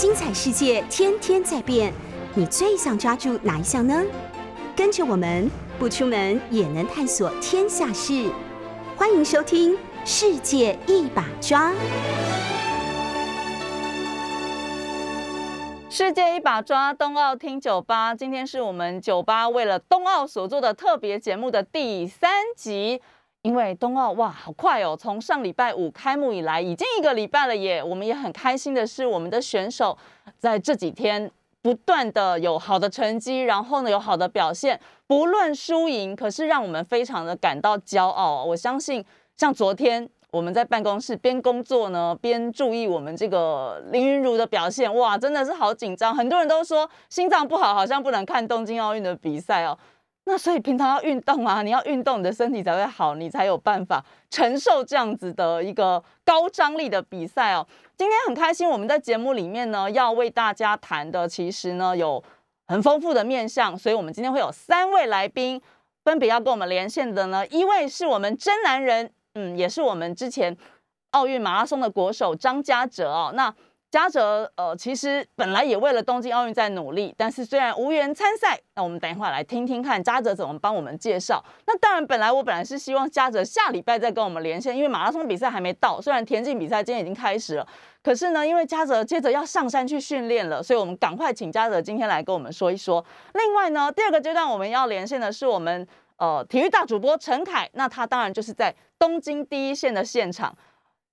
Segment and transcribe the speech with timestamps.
[0.00, 1.92] 精彩世界天天在变，
[2.34, 4.02] 你最想抓住哪一项呢？
[4.74, 8.32] 跟着我们不出门也能探索天下事，
[8.96, 9.74] 欢迎收听
[10.06, 11.70] 《世界一把抓》。
[15.90, 18.14] 世界一把抓，冬奥听酒吧。
[18.14, 23.02] 今天是我们酒吧为了冬奥所做的特别节目的第三集。
[23.42, 24.94] 因为冬奥哇，好快哦！
[24.94, 27.82] 从上礼拜五开幕以来，已经一个礼拜了耶。
[27.82, 29.96] 我们也很开心的是，我们的选手
[30.38, 31.30] 在这几天
[31.62, 38.44] 不断的有好的成绩，然后呢有好的表现，不论输赢，可是让我们非常的感到骄傲。
[38.44, 39.02] 我相信，
[39.38, 46.14] 像昨天我们在办公室边工作呢，边注意我们这个林云如的表现，哇，真的是好紧张。
[46.14, 49.78] 很多人都说心脏不好，好像不能看东京奥运的比赛哦。
[50.30, 57.66] 那所以平常要运动啊，你要运动，你的身体才会好，你才有办法承受这样子的一个高张力的比赛哦。
[57.98, 62.22] 今天很开心，我们在节目里面呢，要为大家谈的其实呢有
[62.68, 65.60] 很丰富的面向，所以我们今天会有三位来宾，
[66.04, 70.56] 分别要跟我们连线的呢，一位是我们真男人，嗯，也是我们之前
[71.10, 73.52] 奥运马拉松的国手张家哲哦，那。
[73.90, 81.44] 嘉泽，呃，其实本来也为了东京奥运在努力，但是虽然无缘参赛，那我们等一会儿来听听看嘉泽怎么帮我们介绍。
[81.66, 87.66] 那当然，本来我本来是希望嘉泽下礼拜再跟我们连线，因为马拉松比赛还没到，虽然田径比赛今天已经开始了，
[88.00, 93.04] 可是呢，因为嘉泽接着要上山去训练了，所以我们赶快请嘉泽今天来跟我们说一说。
[93.34, 95.84] 另外呢，第二个阶段我们要连线的是我们
[96.16, 100.56] 呃体育大主播陈凯，那他当然就是在东京第一线的现场。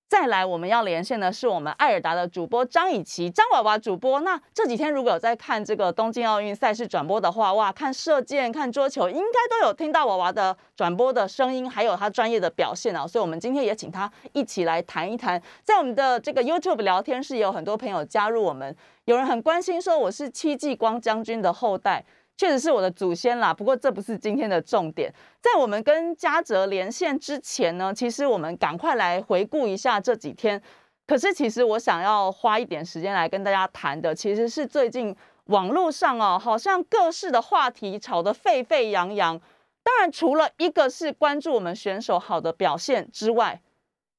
[0.10, 4.22] 再来，我们要连线的是我们艾尔达的主播张以琪，张娃娃主播。
[4.22, 13.06] 那这几天如果有在看这个东京奥运赛事转播的话，哇，看射箭、看桌球，应该都有听到娃娃的转播的声音，还有他专业的表现啊。
[13.06, 15.42] 所以，我们今天也请他一起来谈一谈。
[15.66, 22.06] 在我们的这个 YouTube 聊天室，也有很多朋友加入我们，有人很关心说我是戚继光将军的后代。
[22.38, 25.12] 确实是我的祖先啦，不过这不是今天的重点。
[25.42, 30.62] 在我们跟嘉泽连线之前呢，其实我们赶快来回顾一下这几天。
[31.08, 35.16] 可是其实我想要花一点时间来跟大家谈的，其实是最近
[35.46, 39.40] 网络上哦，好像各式的话题吵得沸沸扬扬。
[39.84, 43.62] 当然，除了一个是关注我们选手好的表现之外，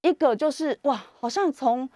[0.01, 1.89] 一个就是哇，好像从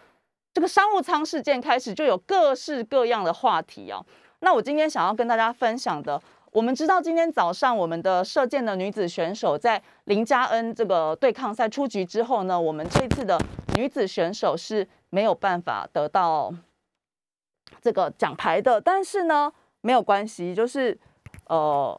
[0.53, 4.05] 这个商务舱事件开始，就有各式各样的话题哦。
[4.43, 6.21] 那我今天想要跟大家分享的，
[6.51, 13.41] 我们知道今天早上我们的射箭的女子选手在林佳恩这个对抗赛出局之后呢，我们这次的
[13.77, 16.53] 女子选手是没有办法得到
[17.81, 18.81] 这个奖牌的。
[18.81, 20.99] 但是呢，没有关系，就是
[21.47, 21.99] 呃，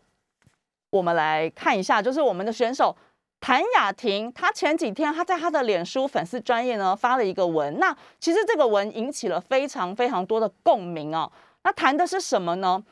[0.89, 2.93] 我们来看一下，就是我们的选手
[3.39, 11.31] 谭雅婷，她前几天她在她的脸书粉丝专业呢发了一个文，那其实这个文引起了非常非常多的共鸣哦。
[11.63, 12.83] 那谈的是什么呢？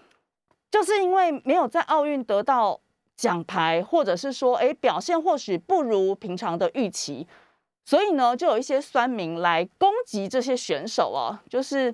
[0.71, 2.79] 就是因为没有在奥运得到
[3.17, 7.27] 奖牌，或者是说，哎，表现或许不如平常的预期，
[7.83, 11.43] 所以呢，就有一些酸民来攻击这些选手啊。
[11.49, 11.93] 就是，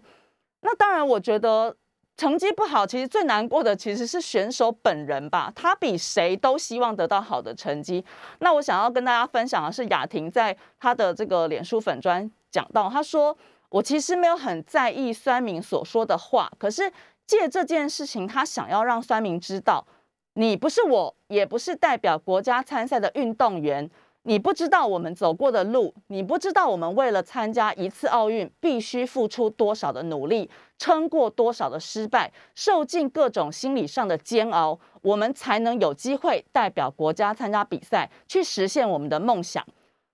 [0.61, 1.75] 那当然，我觉得
[2.15, 5.51] 成绩不好，其实最难过的其实是选手本人吧。
[5.55, 8.05] 他比谁都希望得到好的成绩。
[8.41, 13.35] 那我想要跟大家分享的是，雅婷在她的这个脸书粉专讲到，她说。
[13.69, 16.91] 我其实没有很在意酸民所说的话，可是
[17.25, 19.85] 借这件事情，他想要让酸民知道，
[20.33, 23.89] 你不是我，也不是代表国家参赛的运动员，
[24.23, 39.65] 你不知道我们走过的路，你不知道我们为了参加一次奥运，必须付出多少的努力，撑过多少的失败，受尽各种心理上的煎熬，我们才能有机会代表国家参加比赛，去实现我们的梦想。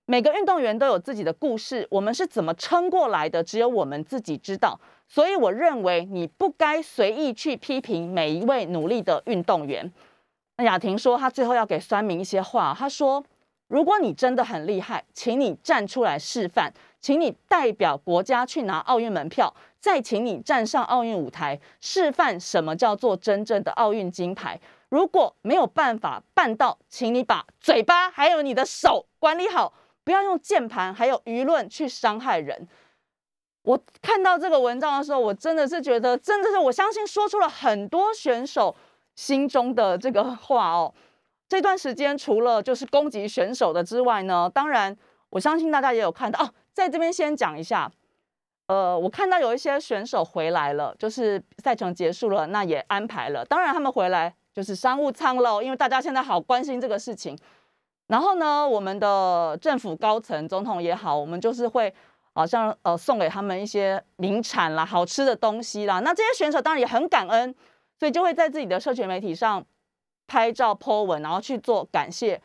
[0.06, 4.78] 每个运动员都有自己的故事，我们是怎么撑过来的，只有我们自己知道。
[5.08, 9.90] 所以我认为你不该随意去批评每一位努力的运动员。
[10.58, 12.76] 那雅婷说，她最后要给酸民一些话。
[12.78, 13.24] 她说
[13.68, 24.60] ：“如果你真的很厉害，请你站出来示范，请你代表国家去拿奥运门票，再请你站上奥运舞台，示范什么叫做真正的奥运金牌。
[24.90, 29.72] 如果没有办法办到，请你把嘴巴还有你的手管理好。”
[30.04, 32.68] 不要用键盘还有舆论去伤害人。
[33.62, 38.76] 我看到这个文章的时候，我真的是觉得，真的是我相信说出了很多选手
[39.16, 40.92] 心中的这个话哦。
[41.48, 44.94] 这段时间除了就是攻击选手的之外呢，当然
[45.30, 46.52] 我相信大家也有看到哦。
[46.74, 47.90] 在这边先讲一下，
[48.66, 53.44] 呃，我看到有一些选手回来了，就是赛程结束了，那也安排了。
[53.44, 57.38] 当然他们回来就是商务舱喽，因为大家现在好关心这个事情。
[58.06, 61.92] 然后呢，我们的政府高层、总统也好，我们就是会
[62.34, 66.00] 好像呃送给他们一些名产啦、好吃的东西啦。
[66.00, 67.54] 那这些选手当然也很感恩，
[67.98, 69.64] 所以就会在自己的社群媒体上
[70.26, 72.40] 拍照、po 文，然后去做感谢。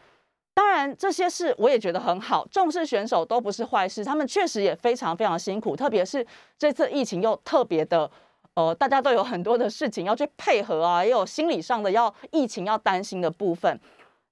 [0.53, 4.03] 当然，这些事我也觉得很好，重视选手都不是坏事。
[4.03, 6.25] 他们确实也非常非常辛苦，特别是
[6.57, 8.09] 这次疫情又特别的，
[8.55, 13.79] 呃，大家都有很多的事情要去配合啊，也有心理上的要疫情要担心的部分。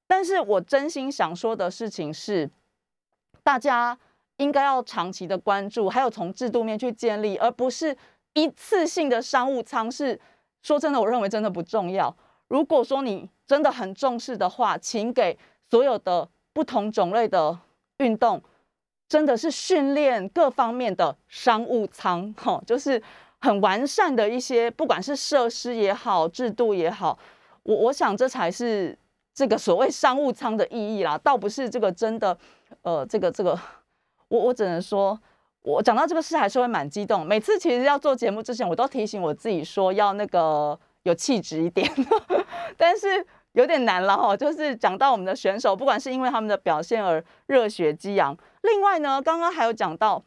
[0.08, 2.50] 但是我真心想说的事情是，
[3.44, 3.98] 大家
[4.38, 7.96] 应该要长期的关注，还有从制度面去建立，而不是
[8.34, 9.92] 一次性的商务舱。
[9.92, 10.20] 是
[10.64, 12.16] 说真的，我认为真的不重要。
[12.48, 15.38] 如果说你真的很重视的话，请给。
[15.70, 17.60] 所有的不同种类的
[17.98, 18.42] 运动，
[19.10, 23.04] 真的是训练各方面的商务舱，哈，就是
[23.42, 27.20] 很完善的一些，不管是设施也好，制度也好，
[27.64, 28.98] 我我想这才是
[29.38, 32.36] 这个所谓商务舱的意义啦，倒不是这个真的，
[32.82, 33.56] 呃，这个这个，
[34.30, 35.16] 我我只能说，
[35.62, 37.24] 我讲到这个事还是会蛮激动。
[37.24, 41.88] 每次其实要做节目之前，我都提醒我自己说要那个有气质一点，
[42.76, 43.24] 但是。
[43.54, 48.38] 有点难了哈，就是讲到我们的选手，不管是因为他们的表现而热血激昂。
[48.62, 50.24] 另外呢，刚刚还有讲到，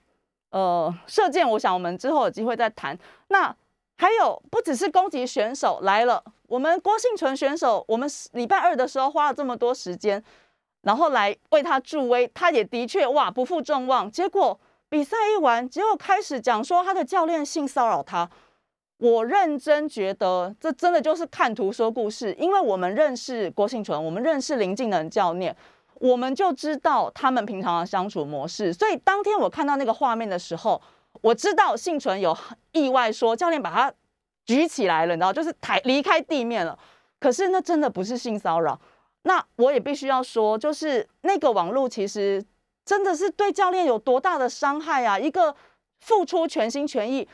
[0.51, 2.99] 呃，射箭，我想我们之后有机会再谈。
[3.29, 3.55] 那
[3.99, 10.21] 还有不只是攻击选手来了，我们郭幸存选手，我们礼拜二的时候花了这么多时间，
[10.83, 14.11] 然后来为他助威，他也的确哇不负众望。
[14.11, 14.59] 结果
[14.89, 18.29] 比赛一完，结果开始讲说他的教练性骚扰他。
[18.99, 22.35] 我认真觉得，这真的就是看图说故事。
[22.37, 25.57] 因为我们认识郭幸存，我们认识林敬能教练，
[26.01, 28.73] 我们就知道他们平常的相处模式。
[28.73, 30.83] 所以当天我看到那个画面的时候，
[31.23, 32.37] 我知道幸存有
[32.73, 33.95] 意外说教练把他
[34.47, 36.79] 举起来了，你知道，就是抬离开地面了。
[37.19, 38.81] 可是那真的不是性骚扰。
[39.23, 42.43] 那我也必须要说，就是那个网络其实
[42.85, 45.19] 真的是对教练有多大的伤害啊！
[45.19, 45.55] 一个
[46.01, 47.29] 付出全心全意。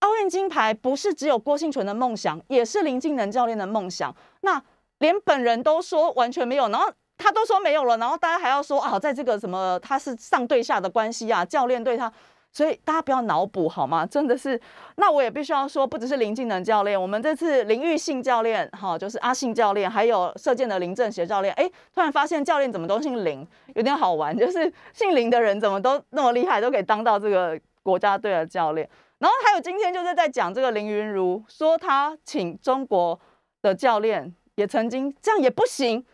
[0.00, 4.14] 奥运金牌不是只有郭幸存的梦想，也是林敬能教练的梦想。
[4.42, 4.62] 那
[4.98, 12.12] 连本人都说完全没有，然后他都说没有了，然后大家还要说啊，在这个什么他是上对下的关系啊，教练对他，
[12.52, 14.04] 所以大家不要脑补好吗？
[14.04, 14.60] 真的是，
[14.96, 28.88] 那我也必须要说，不只是林敬能教练，我们这次林玉信教练，哈，就是阿信教练，还有射箭的林正协教练，哎，突然发现教练怎么都姓林，有点好玩，就是姓林的人怎么都那么厉害，都可以当到这个国家队的教练。
[29.18, 33.20] 然后还有今天就是在讲这个林云如说他请中国
[33.62, 36.04] 的教练也曾经这样也不行，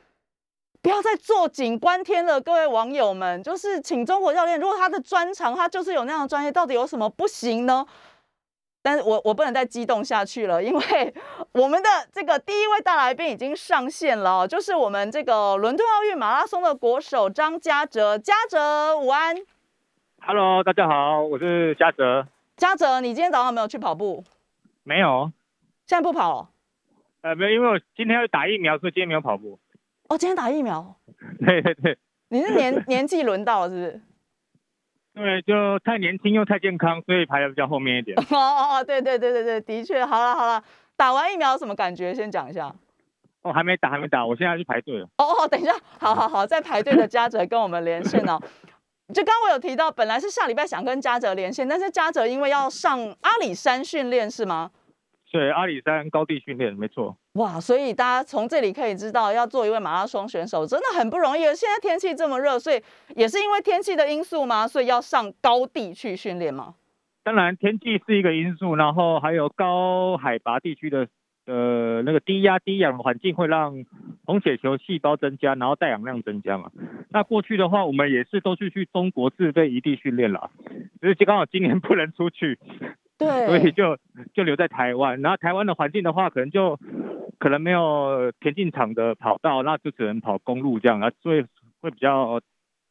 [0.86, 7.84] 不要再坐井观天了，各位网友们，就是请中国教练，如果他的专长他就是有那样的专业，到底有什么不行呢？
[8.82, 11.14] 但是我我不能再激动下去了，因为
[11.50, 19.36] 我们的这个第一位大来宾已经上线了，就是我们这个伦敦奥运马拉松的国手张嘉哲，嘉哲午安
[20.20, 22.28] ，Hello，大家好，我是嘉哲。
[22.56, 24.22] 嘉泽，你今天早上没有去跑步？
[24.84, 25.32] 没有，
[25.84, 26.50] 现在不跑了。
[27.22, 29.58] 呃，没有，因为我今天要打疫苗，所以今天没有跑步。
[30.08, 30.96] 哦，今天打疫苗？
[31.44, 31.98] 对对对。
[32.28, 34.00] 你是年 年纪轮到了，是不是？
[35.14, 38.16] 对，就太年轻又太健康，所以排的比较后面一点。
[38.30, 40.04] 哦哦哦，对对对对对，的确。
[40.04, 40.62] 好了好了，
[40.96, 42.14] 打完疫苗什么感觉？
[42.14, 42.74] 先讲一下。
[43.42, 45.06] 哦，还没打，还没打，我现在去排队了。
[45.18, 48.40] 哦哦，等一下，好好好，在排队的嘉泽跟我们连线哦。
[49.14, 54.72] 就刚我有提到，本来是下礼拜想跟嘉泽连线，但是嘉泽因为要上阿里山训练，是吗？
[55.30, 57.14] 对，阿里山高地训练，没错。
[57.34, 61.42] 哇，所以大家从这里可以知道，要做一位马拉松选手真的很不容易。
[61.42, 62.80] 现在天气这么热，所以
[63.14, 64.66] 也是因为天气的因素吗？
[64.66, 66.74] 所以要上高地去训练吗？
[67.22, 71.08] 当然，天气是一个因素，然后还有高海拔地区的。
[71.48, 73.84] 呃，那个低压低氧环境会让
[74.24, 76.72] 红血球细胞增加，然后带氧量增加嘛。
[77.08, 80.50] 那过去的话，我们也是都是去中国自费异地训练了，
[81.00, 82.58] 只是刚好今年不能出去，
[83.18, 83.98] 对，所以就
[84.34, 85.20] 就留在台湾。
[85.22, 86.78] 然后台湾的环境的话，可能就
[87.38, 91.44] 可能没有田径场的跑道，那就只能跑公路这样啊，所以
[91.80, 92.40] 会比较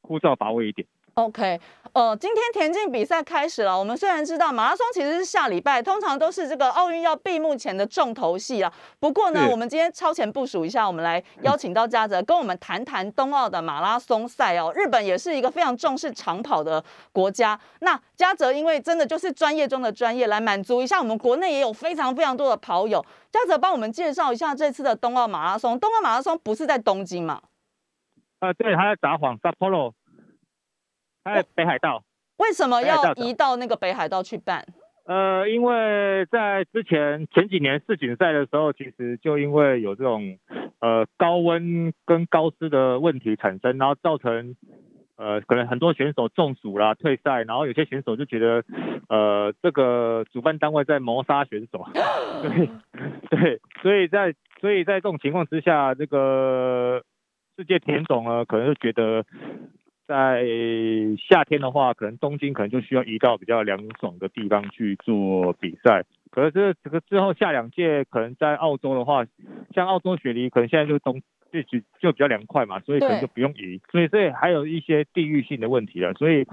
[0.02, 0.88] 枯燥乏味一点。
[1.16, 1.58] OK，
[1.94, 3.80] 呃，今天田径比赛开始了。
[3.80, 8.70] 我们虽然知道马拉松其实是下礼拜，通常都是这个奥运要闭幕前的重头戏啊。
[9.00, 14.74] 不过呢，我们今天超前部署一下，我们来邀请到嘉泽跟我们谈谈冬奥的马拉松赛哦。
[14.76, 17.58] 日本也是一个非常重视长跑的国家。
[17.80, 23.02] 那嘉泽因为真的就是专业中的专业，来满足一下我们国内也有非常非常多的跑友。
[23.32, 25.80] 嘉泽帮我们介绍一下这次的冬奥马拉松。
[25.80, 27.42] 冬奥马拉松不是在东京嘛？
[28.42, 29.94] 呃，对，他在札幌 （Sapporo）。
[31.26, 32.04] 在北海道，
[32.38, 34.64] 为什么要移到那个北海道去办？
[35.06, 40.38] 呃，因为在之前前几年世锦赛的时候，其实就因为有这种
[40.80, 44.56] 呃高温跟高湿的问题产生，然后造成
[45.18, 48.64] 呃，可能很多选手中暑啦退赛，然后有些选手就觉得，
[49.10, 51.86] 呃，这个主办单位在谋杀选手，
[52.42, 52.70] 对
[53.30, 57.04] 对，所以在所以在这种情况之下，这个
[57.58, 59.24] 世界田总呢，可能就觉得。
[60.08, 60.46] 在
[61.30, 66.04] 夏天的话，可能东京可能就需要移到比较凉爽的地方去做比赛。
[66.32, 69.26] 可是这个之后下两届，可能在澳洲的话，
[69.74, 71.22] 像澳洲雪梨，可能现在就是冬。
[71.64, 76.46] 就就就比较凉快嘛，所以可能就不用移，所以所以还有一些地域性的问题了，所以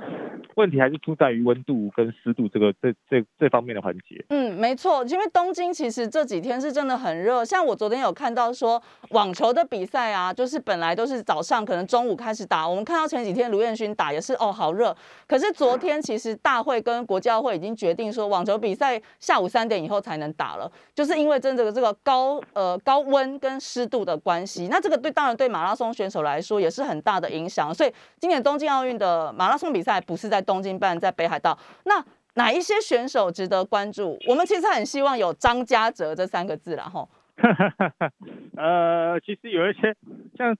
[0.56, 4.24] 问题还是出在于温度跟湿度这个这这这方面的环节。
[4.28, 14.94] 嗯，没错，因为东京其实这几天是真的很热，像我昨天有看到说网球的比赛啊，就是本来都是早上可能中午开始打，我们看到前几天卢彦勋打也是哦好热，
[15.26, 31.58] 可是昨天其实大会跟国教会已经决定说网球比赛下午三点以后才能打了，就是因为真的这个高呃高温跟湿度的关系，那这个对当然对马拉松选手来说也是很大的影响，所以今年东京奥运的马拉松比赛不是在东京办，在北海道。
[31.84, 34.18] 那哪一些选手值得关注？
[34.28, 37.08] 我们其实很希望有张家哲这三个字啦，哈。
[38.56, 39.94] 呃，其实有一些
[40.36, 40.56] 像。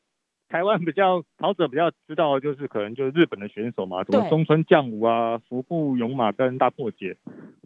[0.53, 7.17] 台湾比较跑者比较知道，就是可能就是日本的选手嘛，什么中村将武啊、福部勇马跟大破解，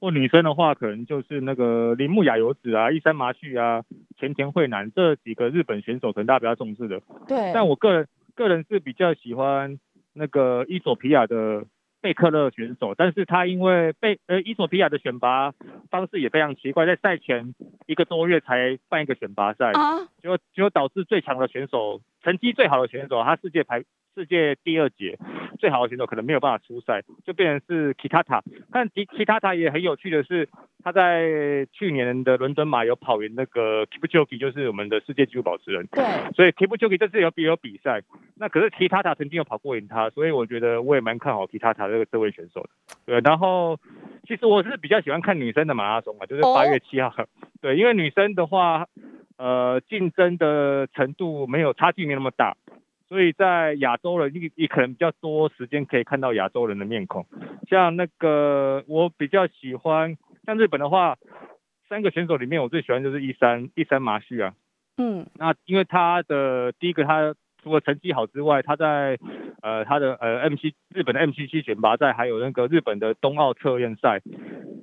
[0.00, 3.82] 或女生的话，可能就是那个铃木雅由子啊、一山麻绪啊、
[4.16, 7.02] 前田惠南这几个日本选手，可能大家比较重视的。
[7.26, 7.50] 对。
[7.52, 9.80] 但我个人个人是比较喜欢
[10.12, 11.64] 那个伊索皮亚的。
[12.06, 15.52] 贝克勒选手，但是他因为贝呃伊索比亚的选拔
[15.90, 17.52] 方式也非常奇怪，在赛前
[17.86, 19.72] 一个多月才办一个选拔赛，
[20.22, 23.82] 就就导致最强的选手、成绩最好的选手，他世界排。
[24.16, 25.18] 世界第二节
[25.58, 28.40] 最好的选手可能没有办法出赛，就变成是 Kitata。
[28.72, 30.48] 但 Kitata 也很有趣的是，
[30.82, 35.86] 他在去年的伦敦马有跑赢那个 Kipchoge，就是我们的世界纪录保持人。
[35.92, 36.02] 对。
[36.34, 38.00] 所以 Kipchoge 这次有比有比赛，
[38.36, 42.70] 那可是 Kitata 曾经有跑过赢他，所以我觉得我也蛮看好 Kitata 这个这位选手的。
[43.04, 43.20] 对。
[43.20, 43.78] 然后
[44.26, 47.12] 其实我是比较喜欢看女生的马拉松嘛，就是八月七号。
[47.60, 48.86] 对，因为女生的话，
[49.36, 52.56] 呃，竞争的程度没有差距没那么大。
[53.08, 57.26] 所以在亚洲人，你你可能比较多时间可以看到亚洲人的面孔，
[57.68, 61.16] 像那个我比较喜欢，像日本的话，
[61.88, 64.54] 三个选手里面我最喜欢就是一山一山麻绪啊，
[64.98, 67.34] 嗯，那因为他的第一个他。
[67.66, 69.18] 除了成绩好之外，他在
[69.60, 74.22] 呃他的呃 M C 日本的 M C C 选拔赛，还有那个日本的冬奥测验赛，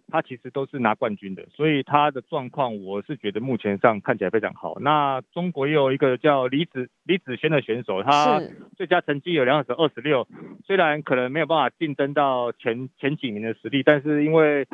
[0.10, 4.80] 他其实都是拿冠军的，所以他的状况我是觉得目前上看起来非常好。
[4.82, 8.42] 那中国也有一个叫李子李子轩的选手，他
[8.76, 10.28] 最佳成绩有两小时二十六，
[10.66, 14.68] 虽然可能没有办法竞争到前前几名的实力，但是因为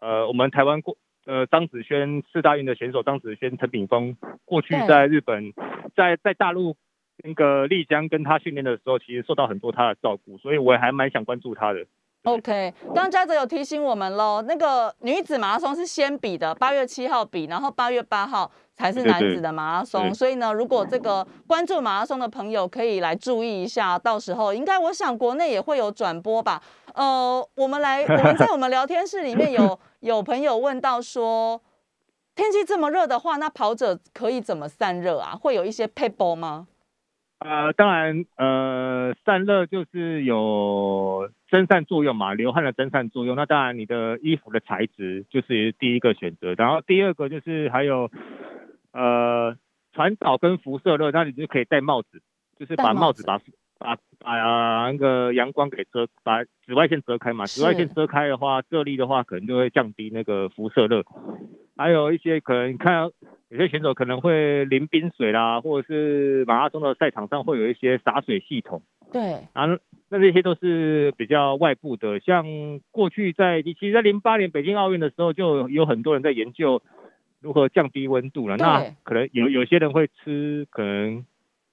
[0.00, 5.52] 呃我们台湾过呃张子萱四大运的选手张子萱陈炳峰过去在日本
[5.94, 6.76] 在在大陆。
[7.26, 11.84] 那个丽江跟他训练的时候，其实受到很多他的照顾，所以我也还蛮想关注他的。
[12.22, 20.12] OK，刚嘉泽有提醒我们喽，那个女子马拉松是先比的，八月七号比，然后八月八号才是男子的马拉松。
[20.12, 26.60] 所以呢，如果这个关注马拉松的朋友可以来注意一下，到时候应该我想国内也会有转播吧。
[26.94, 31.62] 呃，我们来我们在我们聊天室里面有 有朋友问到说，
[32.34, 35.36] 天气这么热的话，那跑者可以怎么散热啊？
[35.40, 36.66] 会有一些 paper 吗？
[37.38, 43.36] 呃，当然，呃，散热就是有蒸散作用嘛，流汗的蒸散作用。
[43.36, 46.54] 那当然，你的衣服的材质就是第一个选择。
[46.54, 48.10] 然后第二个就是还有，
[48.92, 49.54] 呃，
[49.92, 52.22] 传导跟辐射热，那你就可以戴帽子，
[52.58, 53.38] 就是把帽子把
[53.78, 57.46] 把把那个阳光给遮，把紫外线遮开嘛。
[57.46, 61.04] 紫外线遮开的话，热力的话可能就会降低那个辐射热。
[61.76, 63.10] 还有一些可能看。
[63.48, 68.82] 有些选手可能会淋冰水啦，或者是马拉松的赛场上会有一些洒水系统。
[69.12, 69.66] 对，啊，
[70.08, 72.18] 那这些都是比较外部的。
[72.18, 72.44] 像
[72.90, 76.82] 过去在其实，在零八年北京奥运的时候，就有很多人在研究
[77.40, 78.56] 如何降低温度了。
[78.56, 81.24] 那可能有有些人会吃，可能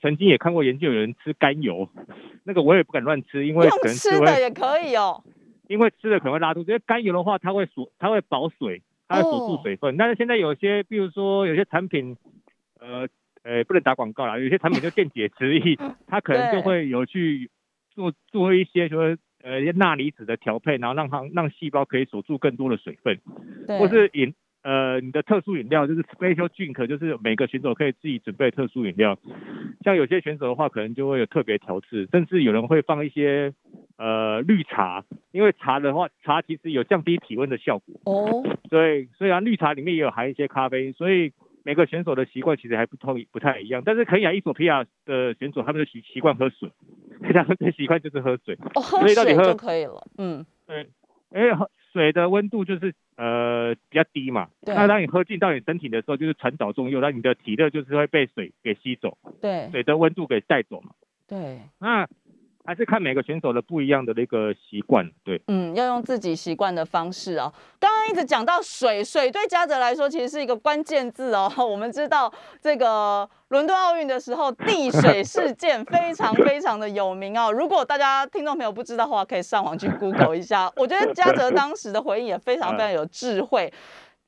[0.04, 1.90] 曾经也看过研究，有人吃甘油，
[2.46, 5.24] 那个我也不敢乱吃，因为可能吃的也可以哦。
[5.68, 8.84] 因为吃了可能会拉肚子，因为甘油的话，它会锁，它会保水。
[9.06, 12.16] 它会锁住水分，但是现在有些，比如说有些产品，
[12.80, 13.08] 呃，
[13.44, 17.52] 呃，不能打广告啦，有些产品就电解质液， 它可能就会有去
[17.94, 23.20] 做做一些说，呃，钠离子的调配，然后让它让细胞可以锁住更多的水分，
[23.78, 24.34] 或是饮，
[24.64, 29.20] 呃，你的特殊饮料就是 special drink，就是每个选手可以自己准备特殊饮料，
[29.84, 33.54] 像有些选手的话，可能就会有特别调制，甚至有人会放一些。
[33.96, 38.44] 呃，绿茶，因为茶的话，茶其实有降低体温的效果哦。
[38.68, 41.32] 所以虽然绿茶里面也有含一些咖啡，所以
[41.64, 43.84] 每个选手的习惯其实还不同不太一样。
[43.86, 46.70] 但是可以啊伊索皮亚的选手，他们的习习惯喝水，
[47.34, 48.58] 他们最习惯就是喝水。
[48.74, 50.04] 哦，喝所以到底喝水就可以了。
[50.18, 50.88] 嗯，对，
[51.32, 59.70] 因为喝水的温度就是呃比较低嘛，那当你喝进到你身体的时候，就是传导作用，那你的体热就是会被水给吸走，对。
[59.72, 60.92] 水的温度给带走嘛。
[61.28, 62.08] 对，那
[62.66, 65.42] 还是看每个选手的不一样的那个习惯，对。
[65.48, 67.52] 嗯，要用自己习惯的方式哦。
[67.80, 71.52] 刚刚一直讲到水，水对嘉泽来说其实是一个关键字哦。
[71.60, 77.52] 我们知道这个伦敦奥运的时候，递水事件非常非常的有名哦。
[77.52, 80.72] 如果大家听众朋友不知道的话，可以上网去 Google 一下。
[80.78, 83.72] 我觉得嘉泽当时的回应也非常非常有智慧。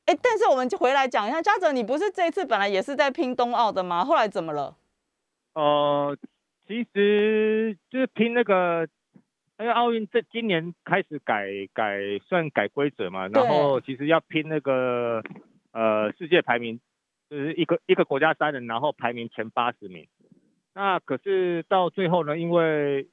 [0.07, 4.03] 哎，但是我们就回来讲一下，嘉泽，你不是这一次本来也是在拼冬奥的吗？
[4.03, 4.75] 后来怎么了？
[5.53, 6.15] 呃，
[6.67, 8.87] 其实就是拼那个，
[9.59, 15.21] 因为奥运这今年开始改改算改规则嘛，然后其实要拼那个
[15.71, 16.79] 呃世界排名，
[17.29, 20.07] 就是一个一个国家三人，然后排名前八十名。
[20.73, 23.07] 那可是到最后呢，因为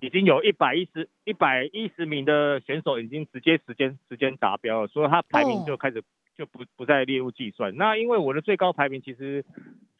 [0.00, 6.02] 已经有一百一十一百一十名的选手已经直接时间时间达标了，所以他排名就开始
[6.36, 7.76] 就不不再列入计算。
[7.76, 9.44] 那因为我的最高排名其实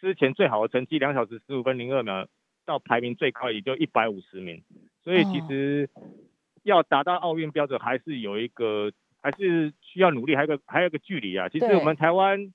[0.01, 2.27] 之前最好的成绩两小时十五分零二秒。
[2.65, 4.63] 到排名最高也就一百五十名，
[5.03, 5.89] 所以其实
[6.63, 11.49] 要达到奥运标准还是有一个，还是需要努力，还有个还有个距离啊。
[11.49, 12.53] 其实我们台湾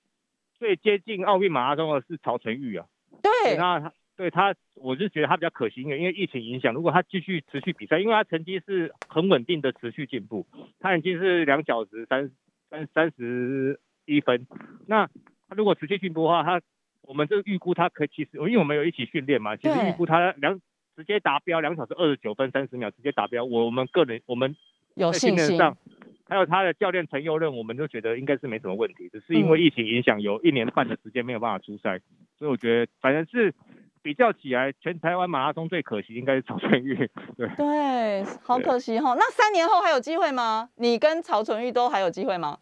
[0.55, 2.87] 最接近奥运马拉松的是曹纯玉啊，
[3.21, 10.47] 对，那他对他，我是觉得他比较可惜，因为因为疫情影响，如果他继续持续比赛，因为他成绩是很稳定的持续进步，
[10.79, 12.31] 他已经是两小时三
[12.69, 14.47] 三三十一分，
[14.87, 15.07] 那
[15.47, 16.61] 他如果持续进步的话，他
[17.07, 20.59] 我们这预估他可以其实，因为我们有一起训练嘛，其实对预估他两
[20.95, 24.55] 直接达标两小时二十九分三十秒直接达标，我们个人我们
[24.95, 25.47] 有信心。
[25.47, 25.77] 练上，
[26.27, 32.01] 还有他的教练陈佑任，我们就觉得应该是没什么问题，只是因为疫情影响，有一年半的时间没有办法出赛，
[32.37, 33.53] 所以我觉得反正是
[34.01, 37.47] 比较起来，全台湾马拉松最可惜应该是曹春玉，对。
[37.55, 39.13] 对，好可惜哈。
[39.13, 40.69] 那三年后还有机会吗？
[40.75, 42.59] 你跟曹纯玉都还有机会吗？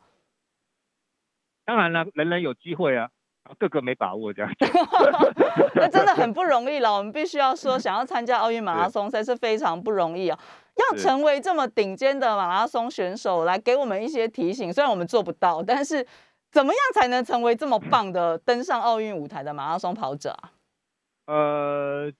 [1.66, 3.10] 当然了，人人有机会啊，
[3.58, 4.52] 个个没把握这样。
[5.76, 6.92] 那真的很不容易了。
[6.98, 10.40] 我们必须要说，想要参加奥运马拉松，才是非常不容易啊。
[10.76, 14.74] 要成为这么顶尖的马拉松选手，来给我们一些提醒。
[14.74, 16.06] 虽然我们做不到，但是
[16.52, 20.52] 怎么样才能成为这么棒的登上奥运舞台的马拉松跑者啊？
[21.28, 22.12] 呃，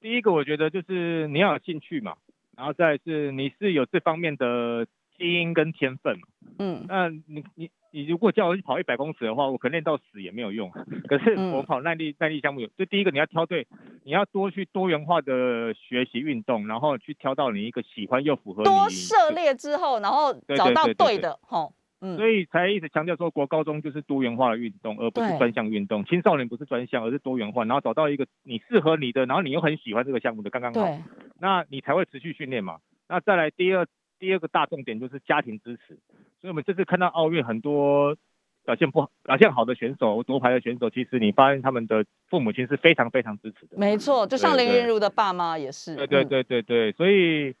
[0.00, 2.16] 第一个我觉得就是你要有兴趣嘛，
[2.56, 6.26] 然后再是你是有这方面的基因跟天分嘛。
[6.58, 10.70] 嗯，那你你你如果叫我去跑一百公尺的话，我可能练到死也没有用。
[11.08, 13.66] 可是嗯我跑耐力耐力项目有，就第一个你要挑对，
[14.04, 26.04] 你要多去多元化的学习运动，然后去挑到你一个喜欢又符合多涉猎之后，然后找到对的，吼，嗯，所以才一直强调说，国高中就是多元化的运动，而不是专项运动。
[26.04, 30.98] 青少年不是专项，而是多元化，然后找到一个你适合你的，然后你又很喜欢这个项目的，刚刚好，
[31.40, 32.78] 那你才会持续训练嘛。
[33.08, 33.86] 那再来第二
[34.20, 35.98] 第二个大重点就是家庭支持。
[36.40, 38.16] 所以我们这次看到奥运很多
[38.64, 43.76] 表现不好、表现好的选手、夺牌的选手，其实你发现他们的父母亲是非常非常支持的。
[43.76, 47.54] 没错，就像林云如的爸妈也是，对对嗯，对对对，所以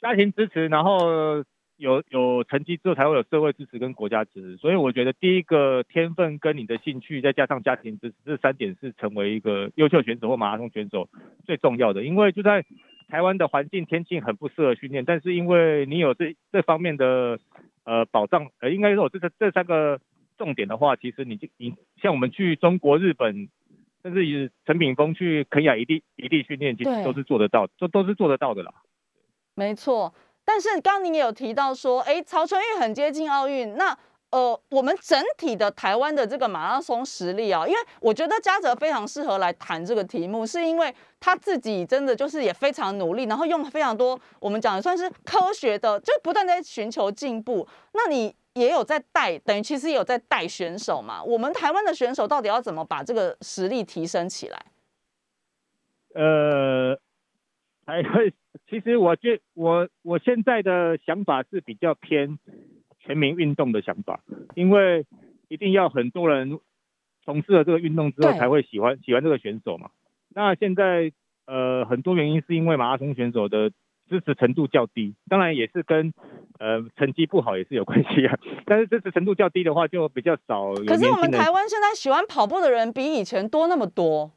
[0.00, 1.44] 家庭支持，然后
[1.76, 4.56] 有有成绩之后才会有社会支持跟国家支持。
[4.56, 11.08] 所以我觉得第一个天分跟你的兴趣，再加上家庭支持，这三点是成为一个优秀选手或马拉松选手
[11.44, 12.04] 最重要的。
[12.04, 12.64] 因为就在
[13.12, 17.38] 台湾的环境天气很不适合训练，但是因为你有这这方面的
[17.84, 20.00] 呃保障，呃应该说有这这三个
[20.38, 23.48] 重点的话，其实你就你像我们去中国、日本。
[24.04, 28.74] 甚至于陈炳峰去肯雅一地一地训练，其对实都是做得到，都都是做得到的啦。
[29.54, 30.12] 没错。
[30.44, 33.96] 但是刚刚您也有提到说，哎，曹春玉很接近奥运，那
[34.32, 47.68] 呃，我们整体的台湾的这个马拉松实力啊，因为我觉得嘉泽非常适合来谈这个题目，是因为他自己真的就是也非常努力，然后用非常多我们讲的算是科学的，就不断在寻求进步。
[47.92, 51.22] 那你也有在带，等于其实也有在带选手嘛？
[51.22, 54.64] 我们台湾的选手到底要怎么把这个实力提升起来？
[56.14, 56.98] 呃，
[57.86, 58.32] 还会，
[58.70, 62.38] 其实我觉我我现在的想法是比较偏
[63.04, 64.20] 全民运动的想法，
[64.54, 65.04] 因为
[65.48, 66.58] 一定要很多人
[67.24, 69.90] 从事了这个运动之后才会喜欢喜欢这个选手嘛。
[70.34, 71.12] 那现在
[71.46, 73.70] 呃很多原因是因为马拉松选手的
[74.08, 76.12] 支持程度较低，当然也是跟
[76.58, 78.38] 呃成绩不好也是有关系啊。
[78.66, 84.32] 但是支持程度较低的话，就比较少有可是我们台湾现在喜欢跑步的人比以前多那么多。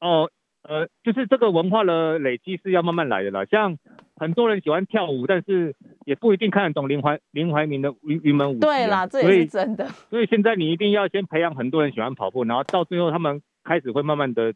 [0.00, 0.30] 哦，
[0.62, 3.44] 呃，就是这个文化的累积是要慢慢来的啦。
[3.46, 3.76] 像
[4.16, 9.84] 很多人喜欢跳舞，但是也不一定看得懂林怀林怀民的云云门舞啊、对啦，这也是真的。
[10.08, 14.54] 所以现在你一定要先培养很多人喜欢跑步，然后到最后他们开始会慢慢的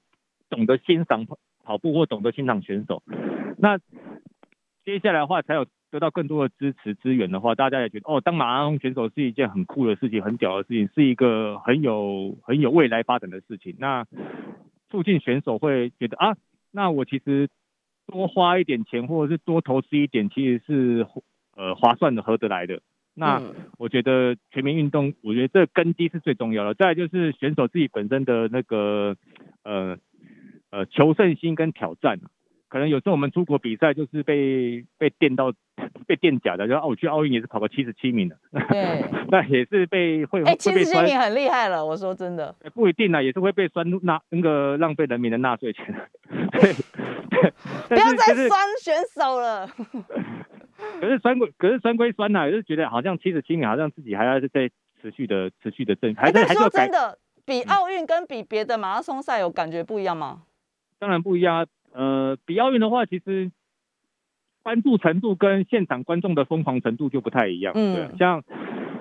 [0.48, 3.02] 懂得欣赏跑跑步或懂得欣赏选手。
[3.58, 3.78] 那
[4.84, 13.74] 接下来的话，才有得到更多的支持资源的话，大家也觉得哦，当马拉松选手是一件很酷的事情，很屌的事情，是一个很有很有未来发展的事情。
[13.80, 14.06] 那
[14.90, 16.36] 促进选手会觉得啊，
[16.70, 17.48] 那我其实
[18.06, 21.06] 多花一点钱，或者是多投资一点，其实是
[21.56, 22.80] 呃划算的，合得来的。
[23.14, 23.42] 那
[23.78, 26.74] 我觉得全民运动，我觉得这根基是最重要的。
[26.74, 29.16] 再就是选手自己本身的那个
[29.64, 29.96] 呃
[30.70, 32.20] 呃求胜心跟挑战。
[32.68, 35.52] 可能有时候我们出国比赛就是被被电到
[36.06, 38.36] 被电假的，就哦，我去奥运也是跑个七十七名的，
[38.70, 45.94] 对， 那也是被会哎七十七名很厉害了，我说真的，不一定啊，也是会被酸纳那个浪费人民的纳税钱，
[46.52, 46.72] 对
[47.30, 47.52] 对，
[47.88, 49.68] 不要再酸选手了。
[51.00, 60.42] 可是酸归可是酸归酸呐，就是觉得好像七十七名，好像自己还要在持续的持续的挣，还是还是说真的，比奥运跟比别的马拉松赛有感觉不一样吗？
[60.98, 61.66] 当然不一样啊，
[61.96, 63.50] 呃，比奥运的话，其实
[64.62, 67.72] 关注程度跟现场观众的疯狂程度就不太一样。
[67.74, 68.44] 嗯，像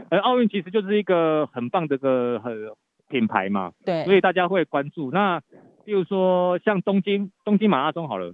[0.09, 2.71] 呃奥运其实就是一个很棒的个很
[3.09, 5.11] 品牌嘛，对，所以大家会关注。
[5.11, 5.41] 那
[5.83, 8.33] 比如说像东京东京马拉松好了，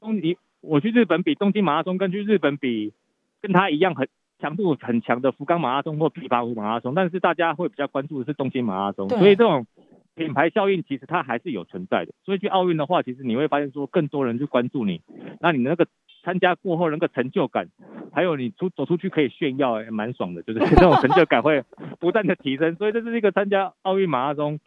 [0.00, 0.36] 东你。
[0.64, 2.92] 我去日本比东京马拉松，跟去日本比
[3.40, 4.06] 跟他一样很
[4.38, 9.66] 强度很强的福冈马拉松或琵琶湖马拉松，但是大家会比较关注的是东京马拉松，所以这种
[10.14, 12.12] 品牌效应其实它还是有存在的。
[12.24, 15.00] 所以去奥运的话，其实你会发现说更多人去关注你，
[15.40, 15.86] 那你那个
[16.22, 17.68] 参加过后那个成就感，
[18.12, 21.64] 还有你出走出去可以炫耀，也蛮爽的，就是那种成就感会
[21.98, 22.76] 不断的提升。
[22.76, 24.60] 所以这是一个参加奥运马拉松，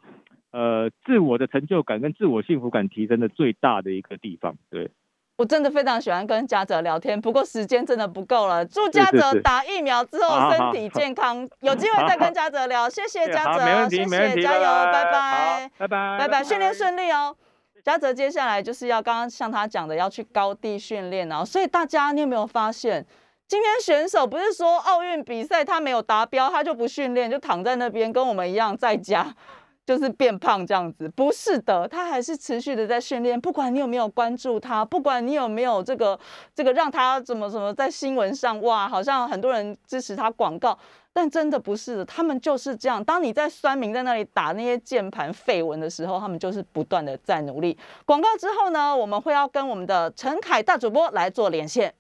[0.52, 4.90] 呃，自我的成就感跟自我幸福感提升的最大的一个地方，对。
[5.38, 8.66] 我真的非常喜欢跟嘉泽聊天，不过时间真的不够了。
[8.66, 12.90] 祝嘉泽打疫苗之后身体健康，有机会再跟嘉泽聊。
[12.90, 17.36] 谢谢 嘉泽，谢谢，加油，拜拜，拜拜，拜拜，训练顺利哦。
[17.84, 23.06] 嘉泽接下来就是要刚刚像他讲的要去高地训练哦，所以大家你有没有发现，
[23.46, 29.28] 今天选手不是说奥运比赛他没有达标，他就不训练，就躺在那边跟我们一样在家。
[29.86, 33.40] 就是变胖这样子，不是的，他还是持续的在训练。
[33.40, 36.20] 不管你有没有关注他，不管你有没有这个
[36.56, 40.76] 这个让他怎么怎么在新闻上哇，好像很多人支持他广告，
[41.14, 43.04] 但真的不是的，他们就是这样。
[43.04, 47.78] 当你在酸民在那里打那些键盘绯闻的时候，他们就是不断的在努力。
[48.06, 51.94] 广告之后呢，我们会要跟我们的陈凯大主播来做连线。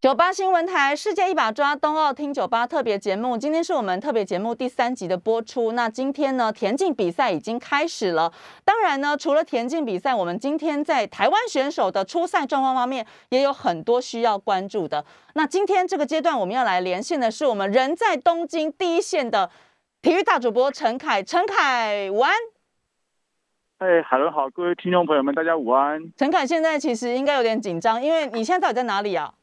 [0.00, 5.72] 九八新闻台世界一把抓冬奥听九八特别节目，今天是我们特别节目第三集的播出。
[5.72, 8.32] 那今天呢，田径比赛已经开始了。
[8.64, 15.04] 当然呢，除了田径比赛，我们今天在台湾选手的初赛状况方面也有很多需要关注的。
[15.34, 19.50] 那今天这个阶段，我们要来连线的是我们人在东京第一线的
[20.00, 21.20] 体育大主播陈凯。
[21.20, 22.32] 陈凯，午安。
[23.78, 26.00] 哎，海伦好，各位听众朋友们，大家午安。
[26.16, 29.34] 陈凯现在其实应该有点紧张，因为你现在到底在哪里啊？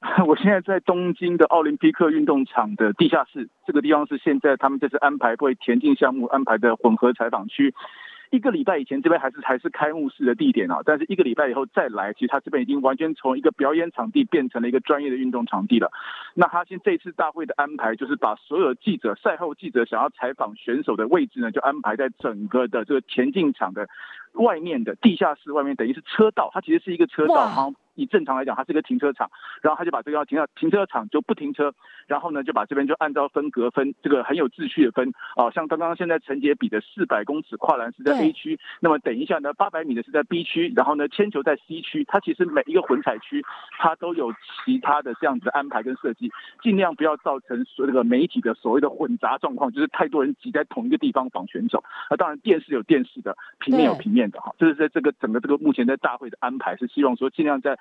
[0.26, 7.74] 我现在在东京的奥林匹克运动场的地下室，这个地方是现在他们这次安排为田径项目安排的混合采访区。
[8.30, 15.90] 一个礼拜以前这边还是还是开幕式的地点啊，但是一个礼拜以后再来，其实他这边已经完全从一个表演场地变成了一个专业的运动场地了。
[16.34, 23.88] 那他现这次大会的安排就是把所有记者赛后记者想要采访选手的位置呢，就安排在整个的这个田径场的
[24.34, 27.70] 外面的地下室外面，等于是车道，它其实是一个车道哈。
[27.98, 29.30] 以正常来讲，它是一个停车场，
[29.60, 31.74] 然后他就把这个要停到停车场就不停车，
[32.06, 43.44] 然后呢就把这边就按照分隔分，这个很有秩序的分啊，像刚刚现在陈杰比的四百公尺跨栏是在 A 区，那么等一下呢八百米的是在 B 区，然后呢铅球在 C 区，它其实每一个混采区
[43.78, 44.32] 它都有
[44.64, 46.30] 其他的这样子的安排跟设计，
[46.62, 51.82] 尽量不要造成所这个媒体的所谓的混杂状况，就是太多人挤在同一个地方访选手。
[52.10, 57.76] 那当然电视有电视的，平面有平面的哈，这是在这个整个这个目前在大会的安排是希望说尽量在。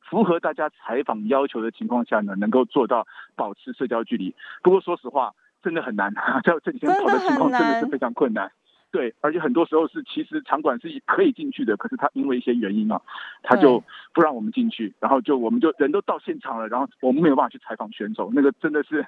[0.00, 4.34] 符合大家采访要求的情况下呢，能够做到保持社交距离。
[4.62, 6.12] 不过说实话，真的很难，
[6.44, 8.50] 在这几天跑的情况真的是非常困难。
[8.90, 13.00] 对，而且很多时候是其实场馆是可以进去的，可是他因为一些原因啊，
[13.42, 19.06] 他就不让我们进去，然后就我们就人都到现场了，然后我们没有办法去采访选手，那个真的是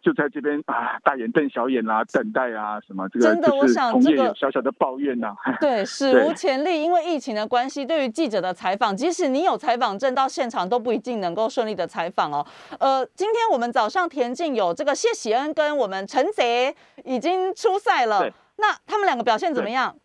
[0.00, 5.34] 就在这边啊大眼瞪小眼啦，等待啊什么，这个就是同业有小小的抱怨呐。
[5.60, 12.46] 对， 史无前例，因为疫情的关系，对于记者的采访，即使你有采访证到现场，都不一定能够顺利的采访哦。
[12.78, 18.32] 呃，今天我们早上田径有这个谢喜恩跟我们陈贼已经出赛了。
[18.56, 19.96] 那他们两个表现怎么样？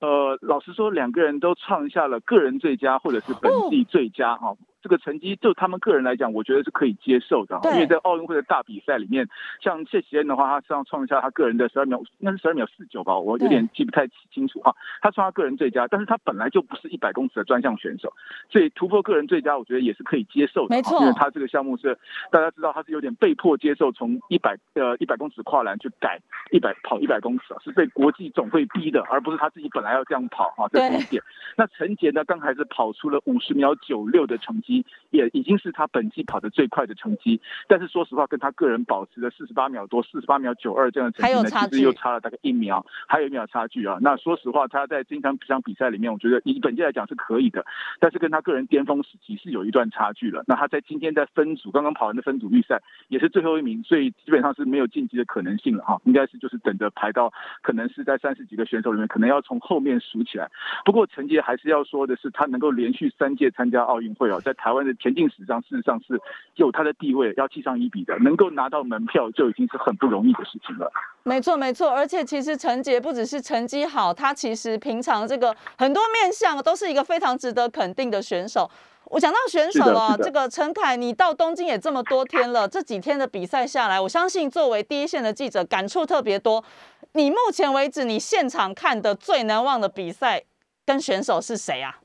[0.00, 4.56] 呃，老实说，两个人都创下了个人最佳或者是本地最佳哈。
[4.84, 9.26] 这个成绩就他们个人来讲，我觉得是可以接受的，因为在奥运会的大比赛里面，
[9.62, 14.76] 像谢奇恩的话，他实际上创下他个人的十二秒，应该是十二秒四九吧，我有点记不太清楚哈。
[15.00, 18.12] 他创他个人最佳，但是他本来就不是一百公尺的专项选手，
[18.50, 20.76] 所以突破个人最佳，我觉得也是可以接受的。
[20.76, 21.98] 没错，因为他这个项目是
[22.30, 26.20] 大家知道他是有点被迫接受从一百呃一百公尺跨栏去改
[26.50, 30.68] 一百跑一百公尺啊，是被国际总会逼的，而不是他自己本来要这样跑啊。
[30.70, 31.22] 这是一点。
[31.56, 34.73] 那陈杰呢，刚才是跑出了五十秒九六的成绩，
[35.10, 37.40] 也已经是他本季跑的最快的成绩。
[37.68, 43.98] 但是说实话，跟他个人保持的四十八秒多、四十八秒九二这样的成绩呢，其实又差了大概一秒，还有一秒差距啊。
[44.00, 47.64] 那说实话，他在这场这场比赛里面，我觉得以本届来讲是可以的，
[48.00, 50.42] 但是跟他个人巅峰时期是有一段差距了。
[50.46, 56.00] 那他在今天在分组刚刚跑完的分组预赛也是最后一名，所以基本上是没有晋级的可能性了哈。
[56.04, 57.32] 应该是就是等着排到
[57.62, 60.50] 可能是在三十几个选手里面，可能要从后面数起来。
[60.84, 66.18] 不过陈杰还是要说的是，他能够连续三届参加奥运会哦，在台湾的田径史上，事实上是
[66.54, 68.16] 有他的地位，要记上一笔的。
[68.20, 70.90] 能够拿到门票就已经是很不容易的事情了。
[71.22, 71.90] 没错，没错。
[71.90, 78.70] 而且其实陈杰不只是成绩好，他其实平常这个很多面相都是一个非常值得肯定的选手。
[79.10, 86.64] 我讲到选手啊，这个陈凯，你到东京也这么多天了，这几天的比赛下来，我相信作为第一线的记者，感触特别多。
[87.12, 90.44] 你目前为止，你现场看的最难忘的比赛
[90.86, 91.98] 跟选手是谁啊？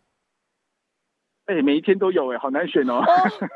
[1.50, 3.02] 哎，每一天都有哎，好难选哦，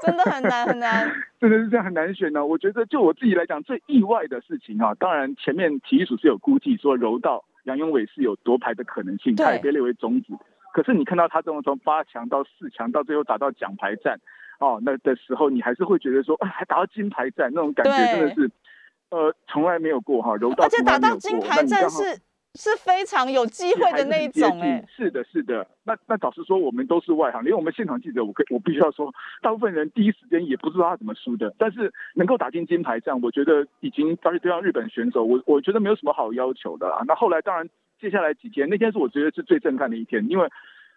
[0.01, 1.08] 真的很难很难，
[1.39, 2.43] 真的是这样很难选呢。
[2.43, 10.34] 我觉得就我自己来讲，最意外的事情啊，当然前面体育署是有估计说柔道杨永伟是有夺牌的可能性，他也被列为种子。
[10.73, 14.19] 可是你看到他这种从八强到四强，到最后打到奖牌战，
[14.60, 18.49] 哦，那的时候你还是会觉得说，哎，还打到金牌战那种感觉真的是，
[19.12, 22.19] 呃，从来没有过哈，柔道而且打到金牌战是。
[22.56, 25.66] 是非常有机会的那一种，哎，是的，是的。
[25.84, 29.12] 那那老实说，我们都是外行，连我们现场记者，我可我必须要说，
[29.42, 31.54] 大部分人第一时间也不知道他怎么输的。
[31.58, 37.02] 但是能够打进金牌战，我觉得已经，而且对上日本选手，我我觉得没有什么好要求的啊。
[37.08, 37.68] 那后来当然
[38.00, 40.48] 接下来几天，那天是我觉得是最震撼的一天，因为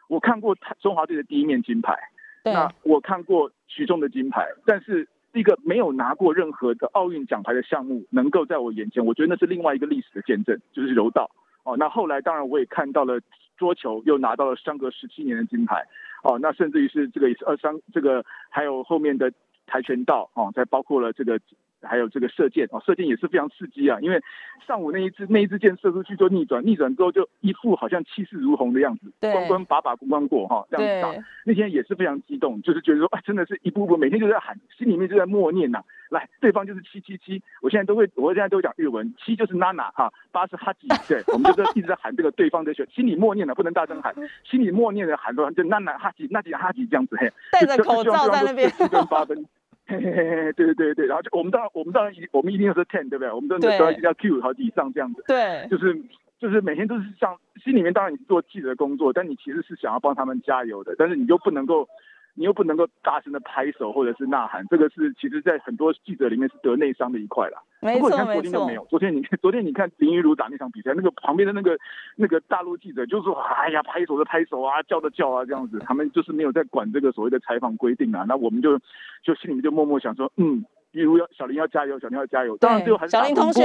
[0.09, 1.97] 我看过中华队的第一面金牌，
[2.45, 11.31] 那我看过徐中的金牌，但是一个没有拿过任何的奥运奖牌的项目，能够在我眼前，我觉得那是另外一个历史的见证，就是柔道。
[11.67, 13.21] 哦，那后来当然我也看到了
[13.59, 15.85] 桌球又拿到了相隔十七年的金牌，
[16.23, 19.31] 哦，那甚至于是这个也是二三这个还有后面的
[19.67, 21.39] 跆拳道哦，再包括了这个。
[21.87, 23.99] 还有这个射箭哦，射箭也是非常刺激啊！
[24.01, 24.21] 因为
[24.67, 31.25] 上午那一支那一支箭射出去就逆转，逆转之后就一副好像气势如虹的样子，关关把把关关过哈，这样子打。
[31.45, 35.83] 那天也是非常激动，就是觉得说，哎，真的是一步步，每天就在喊，心里面就在默念呐。
[36.09, 44.15] 来，对方就是七七七，我现在都会，我现在都讲日文，七就是娜娜哈，八是哈吉， 对，我们就是一直在喊这个对方的选，心里默念的，不能大声喊，
[44.49, 49.47] 心里默念的喊说，就娜娜哈吉，娜吉哈吉这样子嘿，戴着口罩在那边，四分八分。
[49.87, 53.33] 嘿嘿嘿，对对对对，然后就我们当然我们当然一我们一定要是 ten 对不对？
[53.33, 55.97] 我们真的都要要 Q 好以上这样子，对，就是
[56.39, 61.89] 就是每天都是像心里面当然你是做记者的工作，但你其实是想要帮他们加油的，但是你又不能够。
[62.37, 67.59] 你又不能够大声的拍手或者是呐喊，这个是其实，在很多记者里面是得内伤的一块啦。
[67.81, 68.85] 没错，昨天都没有。
[68.91, 71.79] 昨天你看， 昨天你看林玉如打那场比赛，那个旁边的那个
[72.15, 78.25] 那个大陆记者就说：“哎呀，拍手的拍手啊，叫的叫啊，这样子。”他们就是没有在管这个所谓的采访规定啊。
[78.29, 78.79] 那我们就
[79.23, 83.63] 就心里面就默默想说：“嗯，玉如要小林要加油，小林要加油。”当然最后还是小林同学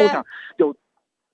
[0.57, 0.73] 有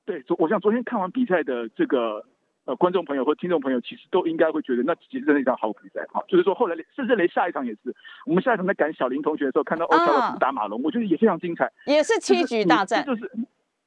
[0.06, 2.26] 对，昨我想昨天看完比赛的这个。
[2.67, 6.21] 呃，观众朋友或听众朋友其实都应该会觉得，那其实是一场好比赛哈。
[6.27, 13.32] 就是说，后来甚至连下一场也是，我们下一场在赶小林同学的时候，看到欧超的打马龙，我觉得也非常精彩，也是七局大战，就是。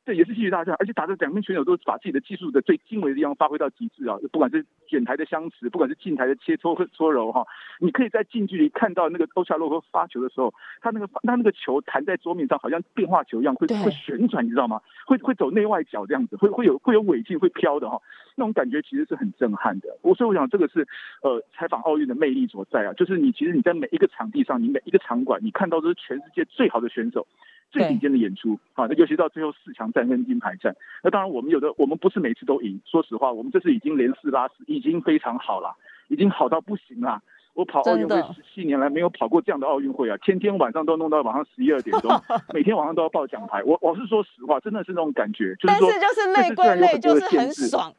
[0.02, 4.16] 对，也是戏剧大战，而且打的两边选手都把自己的技术的最精微的地方发挥到极致啊！
[4.32, 7.44] 不管是剪台的相持，不管是近台的切磋和搓揉哈，
[7.80, 14.80] 你可以在近距离看到那个欧夏洛夫发球的时候，他那个他那个球弹在桌面上，好像变化球一样，会会旋转，你知道吗？
[15.06, 18.00] 会会走内外角这样子，会会有会有尾劲，会飘的哈，
[18.36, 19.96] 那种感觉其实是很震撼的。
[20.00, 20.88] 我所以我想这个是
[21.22, 27.26] 呃采访奥运的魅力所在啊，就是你其实你在每一个场地上，你每一个场馆，你看到都是全世界最好的选手。
[27.70, 35.76] 最顶尖的演出，啊，那尤其到最后四强战跟金牌战，那当然我们有的我们不是每次都赢，说实话，我们这次已经连四拉四，已经非常好了，
[36.09, 37.22] 已经好到不行了。
[37.52, 42.11] 我跑奥运会十七年来没有跑过这样的奥运会啊，天天晚上都弄到晚上十一二点钟，
[42.54, 43.62] 每天晚上都要报奖牌。
[43.64, 47.92] 我我是说实话，真的是那种感觉，就是说，就是累归累，就是很爽。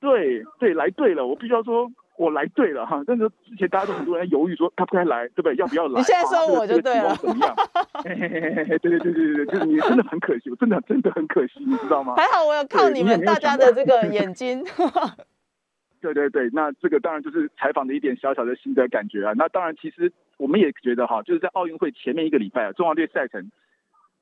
[0.00, 1.90] 对对，来对了，我必须要说。
[2.18, 5.54] 我来对了哈，但是之前大家都很多人犹豫说他不该来，对不对？
[5.56, 5.98] 要不要来？
[5.98, 7.14] 你现在说我就对了。
[7.16, 7.54] 怎么样？
[8.02, 12.14] 对对对对对对，就是你真的很可惜，我真的真的很可惜，你知道吗？
[12.16, 14.64] 还好我有靠你们大家的这个眼睛。
[16.00, 19.32] 对对对，那这个当然就是采访的一点小小的心得感觉啊。
[19.36, 23.50] 那当然，其实我们也觉得哈，就是在奥运会前面一个礼拜啊，中华队赛程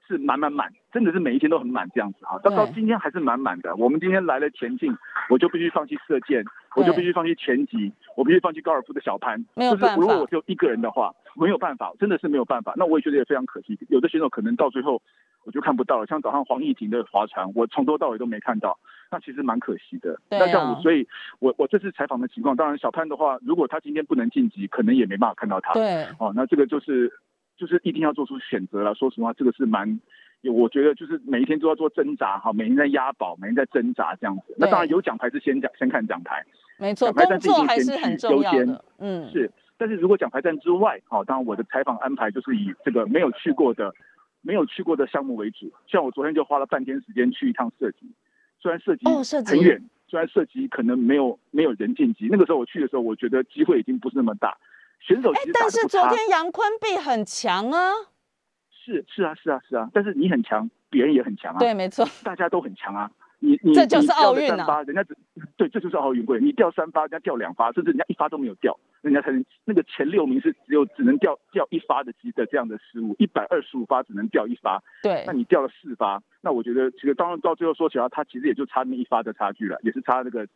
[0.06, 2.38] 是满满满，真的是每一天都很满这样子哈。
[2.42, 3.74] 到到今天还是满满的。
[3.76, 4.96] 我们今天来了田径，
[5.30, 6.44] 我就必须放弃射箭，
[6.76, 9.44] 我就必须放弃拳击，我必须放弃高尔夫的小潘。
[9.54, 9.96] 没有办法。
[9.96, 12.74] 如果我只有一个人的话，没有办法，真的是没有办法。
[12.76, 13.78] 那我也觉得也非常可惜。
[13.88, 15.00] 有的选手可能到最后
[15.44, 18.78] 我就看不到了，像早上黄义婷的划船，我从头到尾都没看到，
[19.10, 20.18] 那其实蛮可惜的。
[20.30, 25.72] 那像我，所以我我这次采访的情况，当然小潘的话，如果他今天不能晋级，可能也没办法看到他。
[25.72, 26.04] 对。
[26.18, 27.12] 哦，那这个就是。
[27.56, 28.94] 就是一定要做出选择了。
[28.94, 30.00] 说实话，这个是蛮，
[30.42, 34.54] 我觉得就是每一天都要做挣扎哈，每天在押宝，每天在挣扎这样子。
[34.56, 36.44] 那当然有奖牌是先讲先看奖牌，
[36.78, 38.84] 没错，工作还是很重要的。
[38.98, 39.50] 嗯，是。
[39.76, 43.92] 但是如果奖牌战之外，好，当然我的采访安排就是以这个没有去过的、
[44.40, 45.72] 没有去过的项目为主。
[45.86, 48.10] 像我昨天就花了半天时间去一趟射击，
[48.60, 49.04] 虽然射击
[49.46, 52.28] 很远，虽然射击可能没有没有人晋级。
[52.30, 54.56] 那个时候我去的时候，我觉得机会已经不是那么大。
[55.06, 57.92] 选手但是昨天杨坤碧很强啊，
[58.70, 65.14] 是是啊是啊是啊，但是你很强，别人也很强啊，对，没错，大家都很强啊，你你这就是奥运啊，人家只
[65.58, 80.48] 对，这就是奥运会，你掉三发，人家掉两发，甚至人家一发都没有掉，人家才能那个前六名是只有只能掉掉一发的机的这样的失误，一百二十五发只能掉一发，对，那你掉了四发，那我觉得其实当然到最后说起来，他其实也就差那一发的差距了，也是差那个。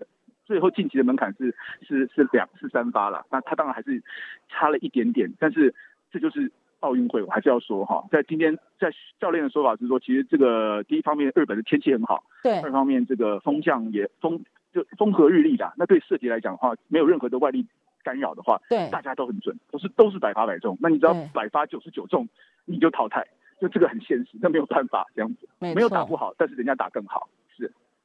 [0.48, 1.54] 最后晋级的门槛是
[1.86, 4.02] 是是两是三发了，那他当然还是
[4.48, 5.74] 差了一点点，但是
[6.10, 17.66] 这就是奥运会，我还是要说哈，在今天在教练的说法是说，其实这个第一方面日本的天气很好，对，二方面这个风向也风就风和日丽的，那对射击来讲的话，没有任何的外力
[18.02, 22.26] 干扰的话，对，大家都很准，都是都是百发百中，那你只要百发九十九中，
[22.64, 23.22] 你就淘汰，
[23.60, 27.28] 就这个很现实，那没有办法这样子，没有打不好，但是人家打更好。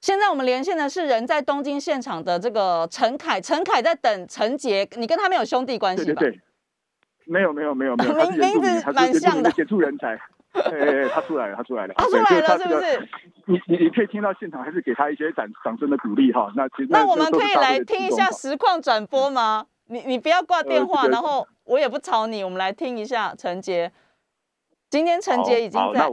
[0.04, 6.20] 现在我们连线的是人在东京现场的这个陈凯，陈凯在等陈杰，你跟他没有兄弟关系吧？
[6.20, 6.42] 对对对，
[7.24, 10.20] 没有没有没有没有， 名名字蛮像的，杰出人才。
[10.52, 13.10] 哎，他出来了，他出来了，他出来了，是不是？
[13.46, 16.52] 你你你可以听到现场，还是给他一些掌掌声的鼓励哈？
[16.54, 19.68] 那其实那我们可以来听一下实况转播吗？
[19.86, 23.90] 你你不要挂电话，然后我也不吵你，我们来听一下陈杰。
[24.90, 26.02] 今天陈杰已经在。
[26.02, 26.10] 好。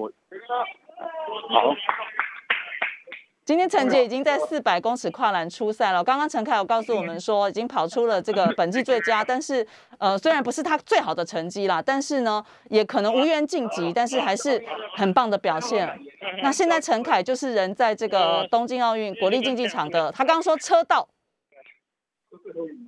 [3.51, 6.05] 今天陈杰已经在四百公尺跨栏出赛了。
[6.05, 9.67] 刚刚陈凯有告诉我们说，已经跑出了这个 本季最佳，但是
[9.99, 15.99] 呃，虽然不是他最好的成绩啦，但是呢，也可能无缘晋级，但是还是很棒的表现。
[16.45, 21.09] 那现在陈凯就是人在这个东京奥运国立竞技场的，他刚刚说车道，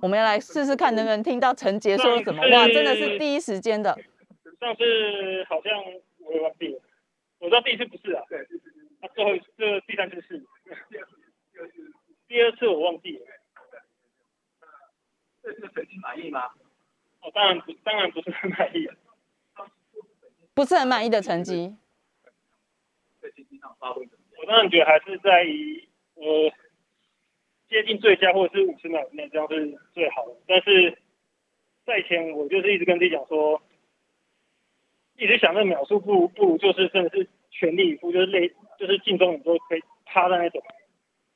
[0.01, 2.41] 我们要来试试看能不能听到陈杰说什么。
[2.41, 3.93] 哇，真的是第一时间的。
[4.61, 4.81] 上次
[5.49, 5.73] 好像
[6.25, 6.79] 我也忘记了，
[7.39, 8.39] 我知道第一次不是啊，对，
[9.03, 10.41] 他最后这第三次是。
[12.29, 13.25] 第二次我忘记了。
[15.43, 16.45] 这次成绩满意吗？
[17.19, 18.87] 哦，当然不，当然不是很满意。
[20.53, 21.75] 不是很满意的成绩。
[23.21, 24.41] 在竞技上发挥怎么样？
[24.41, 25.85] 我当然觉得还是在于
[26.15, 26.53] 呃
[27.67, 30.37] 接近最佳或者是五十秒以内这样是最好的。
[30.47, 30.97] 但是
[31.85, 33.61] 赛前我就是一直跟自己讲说，
[35.17, 40.61] 一直想那秒数不不如就是真的是全力以赴，就是累就是进中你都可以趴的那种。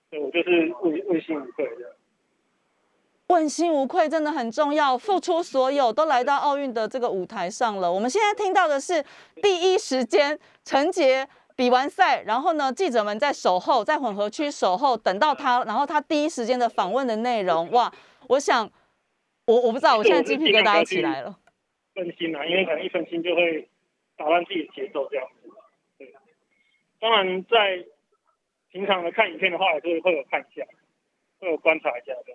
[0.10, 1.95] 对，我就是问问心无愧的。
[3.28, 7.91] 问心无愧真的很重要，付出所有都来到奥运的这个舞台上了。
[7.91, 9.04] 我们现在听到的是
[9.41, 17.91] 第一时间陈杰比完赛，然后呢，记者们在守候，在混合区守候，等到他，然后他第一时间的访问的内容，哇！
[18.30, 18.69] 我想，
[19.45, 21.38] 我我不知道，我现在鸡皮疙瘩起来了。
[21.95, 23.67] 分心啊，因为可能一分心就会
[24.15, 25.28] 打乱自己的节奏，这样
[27.00, 27.86] 当然在。
[28.70, 30.64] 平常的看影片的话，也是会有看一下，
[31.40, 32.26] 会有观察一下的。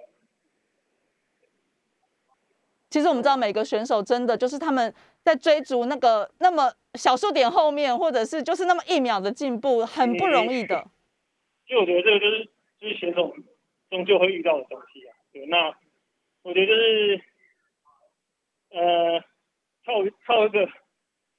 [2.88, 10.84] 其实我们知道，每个选手真的就是他们在追逐那个那么小数点后面，或者是就是那么一秒的进步，很不容易的。
[11.66, 12.48] 就我觉得这个就是
[12.80, 13.36] 就是选手
[13.90, 15.14] 终究会遇到的东西啊。
[15.32, 15.76] 对，那
[16.42, 17.20] 我觉得就是
[18.70, 19.20] 呃，
[19.84, 19.92] 套
[20.26, 20.66] 套一个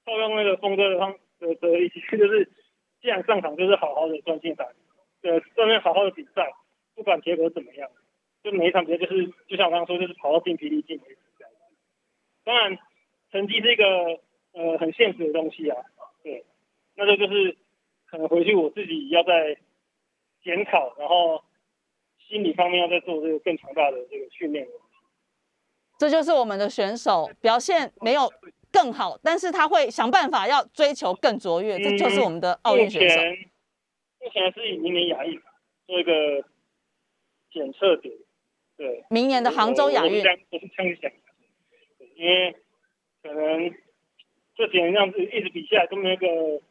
[0.06, 2.50] 套用那个峰哥的方的的一些，就是
[3.04, 4.66] 既然上场就是好好的专心打。
[5.24, 6.52] 呃，在那好好的比赛，
[6.96, 7.89] 不管结果怎么样，
[8.44, 11.76] 就每一场比赛就是，就像我刚刚说，就是跑到尽疲力尽为止这样子。
[12.43, 12.78] 当然，
[13.32, 13.86] 成绩是一个
[14.51, 15.78] 呃很现实的东西啊，
[16.24, 16.43] 对，
[16.95, 17.58] 那这就是
[18.06, 19.58] 可能回去我自己要在
[20.43, 21.41] 检讨，然后
[22.28, 24.68] 心理方面要再做这个更强大的这个训练。
[25.97, 28.30] 这就是我们的选手表现没有
[28.74, 33.21] 更好，但是他会想办法要追求更卓越，这就是我们的奥运选手。
[34.19, 35.39] 目前是以明年亚运
[35.86, 36.43] 做一个
[37.51, 38.13] 检测点，
[38.76, 40.13] 对，明年的杭州亚运，
[40.49, 41.11] 我是这样想，
[42.15, 42.55] 因为
[43.21, 43.71] 可能
[44.55, 46.61] 这几年这样子一直比下来，都没有一个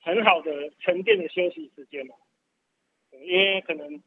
[0.00, 2.14] 很好的沉淀的休息时间嘛。
[3.22, 4.00] 因为可能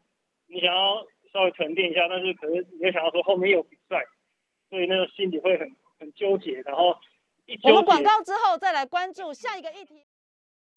[0.47, 4.05] 你想要稍微沉淀一下，但是可能你又想要说后面有比赛，
[4.69, 6.95] 所以那个心里会很很纠结，然后
[7.45, 7.70] 一纠结。
[7.70, 10.06] 我们广告之后再来关注下一个议题。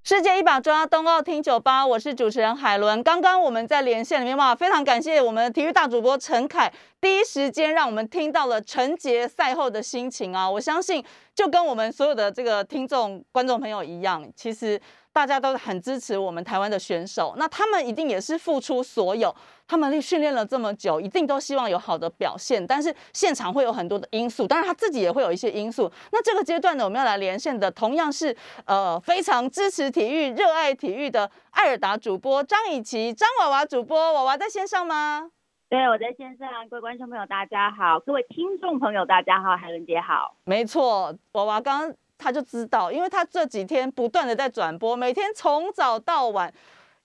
[0.05, 3.01] 世界一把抓冬奥听酒吧，我是主持人海伦。
[3.05, 10.51] 刚刚我们在连线里面哇，非常感谢我们的体育大主播陈凯，第一时间让我们听到了陈杰赛后的心情啊！
[10.51, 11.05] 我相信
[11.37, 14.81] 就跟我们所有的这个听众观众朋友一样，其实。
[15.13, 19.35] 大家都很支持我们台湾的选手，那他们一定也是付出所有，
[19.69, 22.67] 他们训练了这么久，一定都希望有好的表现。
[22.67, 25.91] 但是现场会有很多的因素，当然他自己也会有一些因素。
[26.13, 28.35] 那这个阶段呢，我们要来连线的同样是
[28.65, 35.31] 呃非常支持体育、热爱体育的艾尔达主播张以琪、张娃娃主播，娃娃在线上吗？
[35.69, 36.49] 对，我在线上。
[36.71, 39.57] 各位观众朋友，大家好；各位听众朋友，大家好。
[39.57, 40.37] 海伦姐好。
[40.45, 41.95] 没错，娃娃刚。
[42.19, 46.53] 他就知道，因为他这几天不断的在转播，每天从早到晚，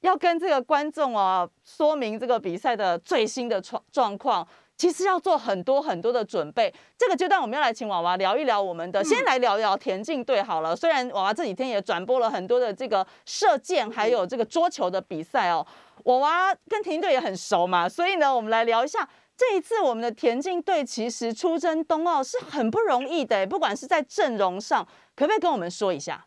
[0.02, 4.48] 要跟这个观众啊说明这个比赛的最新的状状况，
[4.78, 6.72] 其实要做很多很多的准备。
[6.98, 10.76] 这个阶段我们要来请娃娃聊一聊我们的，先来聊一聊田径队好了。
[10.76, 15.66] 虽然娃娃这几天也转播了很多的这个射箭还有这个桌球的比赛哦，
[16.04, 19.08] 娃娃跟田径队也很熟嘛，所以呢，我们来聊一下。
[19.38, 24.84] 这一次我们的田径队其实出征冬奥是很不容易的，不管是在阵容上，
[25.16, 26.26] 可不可以跟我们说一下？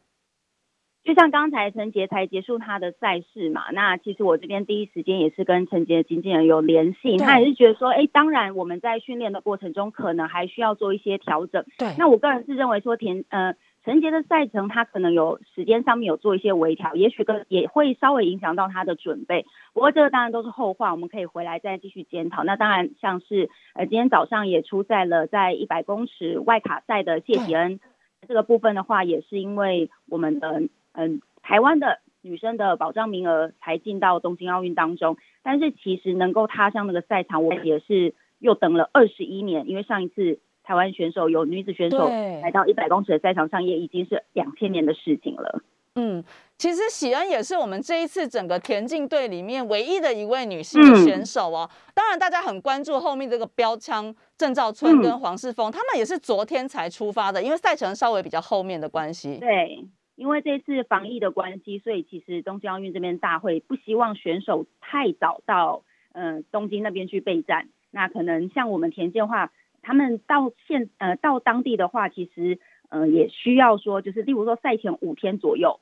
[1.03, 11.65] 就像刚才陈杰才结束他的赛事嘛，那其实我这边第一时间也是跟陈杰的经纪人有联系，他也是觉得说，哎，当然我们在训练的过程中可能还需要做一些调整。
[11.79, 13.57] 对，那我个人是认为说田，呃。
[13.83, 19.47] 陈杰的赛程，他可能有时间上面有做一些微调，也许跟也会稍微影响到他的准备。
[19.73, 22.45] 不过这个当然都是后话，我们可以回来再继续检讨。
[22.45, 27.81] 那当然像是呃今天早上也出赛了在一百公尺外卡赛的谢启恩，
[28.29, 30.63] 这个部分的话也是因为我们的
[30.93, 40.39] 嗯台湾的女生的保障名额才进到东京奥运当中，但是其实能够踏上那个赛场，我也是又等了二十一年，因为上一次。
[40.71, 42.07] 台湾选手有女子选手
[42.43, 45.65] 来到一百公尺的赛场上，也已经是两千年的事情了。
[45.97, 46.23] 嗯，
[46.57, 51.69] 其实喜恩也是我们这一次整个田径队里面唯一的一位女性的选手哦。
[51.93, 59.39] 当然，大家很关注后面这个标枪郑兆春跟黄世峰，他们也是昨天才出发的，因为赛程稍微比较后面的关系。
[59.41, 67.69] 对，因为这次防疫的关系，所以其实东京奥运这边大会不希望选手太早到嗯东京那边去备战。
[67.91, 69.51] 那可能像我们田径话。
[69.83, 72.59] 他们到现呃到当地的话，其实
[72.89, 75.81] 呃也需要说，就是例如说赛前五天左右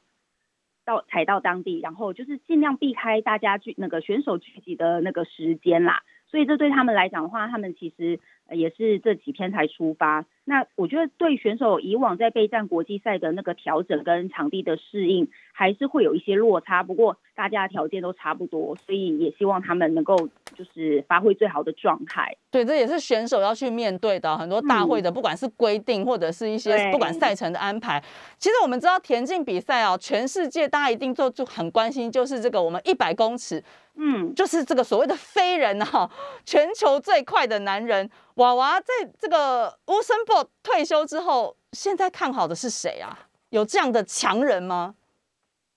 [0.85, 6.03] 到才到当地，然后就是尽量避开大家聚那个选手聚集的那个时间啦。
[6.27, 8.21] 所以这对他们来讲的话，他们其实
[8.51, 10.25] 也是这几天才出发。
[10.45, 16.83] 那我觉得对选手以往在备战国际赛的那个调整跟场地的适应，还是会有一些落差。
[16.83, 20.17] 不过大家的条件都差不多，所以也希望他们能够
[20.57, 22.35] 就是发挥最好的状态。
[22.51, 28.03] 对，这也是选手要去面对的很多大会的，不管是规定或者是一些不管赛程的安排。
[28.39, 33.63] 其实我们知道田径比赛啊，全世界大家一定都就很关心，就是这个我们一百公尺。
[34.01, 36.09] 嗯，就是这个所谓的飞人哈，
[36.45, 38.87] 全球最快的男人娃娃，在
[39.19, 43.27] 这个乌森博退休之后，现在看好的是谁啊？
[43.51, 44.95] 有这样的强人吗？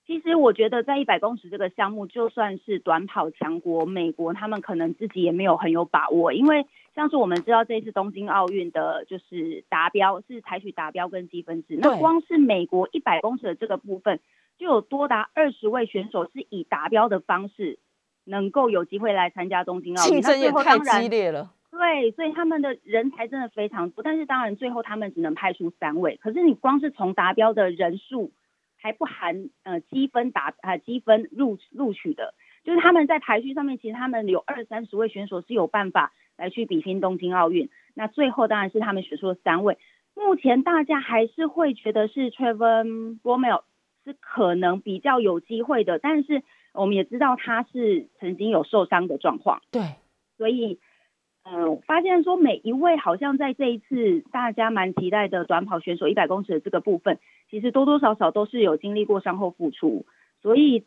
[0.05, 14.19] 其实我觉得在一百公尺这个项目，就算是短跑强国美国，他们可能自己也没有很有把握，因为像是我们知道这次东京奥运的，就是达标是采取达标跟积分制，那光是美国一百公尺的这个部分，
[14.59, 17.79] 就有多达二十位选手是以达标的方式。
[18.23, 21.49] 能够有机会来参加东京奥运，竞争也太激烈了。
[21.71, 26.17] 对，所以他们的人才真的非常多，但是当然最后他们只能派出三位。
[26.17, 28.31] 可是你光是从达标的人数，
[28.77, 37.69] 还不含呃积分达呃积分录录取的，就是他们在排序上面，其实他们有二三十位选手是有办法来去比拼东京奥运。
[37.93, 39.77] 那最后当然是他们选出了三位。
[40.13, 42.83] 目前大家还是会觉得是 Trevor
[43.21, 43.63] b o m e l
[44.03, 46.43] 是可能比较有机会的，但是。
[46.73, 49.81] 我们也知道他是曾经有受伤的状况，对，
[50.37, 50.79] 所以，
[51.43, 57.19] 嗯，发现说每一位好像在这一次大家蛮期待的短跑选手一百公尺的这个部分，
[57.49, 60.05] 其实多多少少都是有经历过伤后复出，
[60.41, 60.83] 所以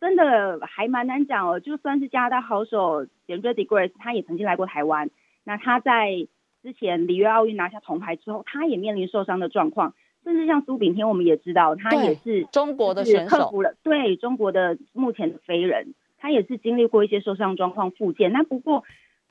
[0.00, 1.60] 真的还蛮难讲哦。
[1.60, 5.10] 就算是加拿大好手 j a m e d Grace，他也曾经来过台湾，
[5.44, 6.26] 那他在
[6.62, 9.94] 之前里约奥运拿下铜牌之后，他也面临受伤的状况。
[10.24, 18.30] 甚至像苏炳添，我们也知道他也是中国的选手，克服了对中国的目前的飞人，他也是经历过一些受伤状况复健。
[18.30, 18.84] 那不过，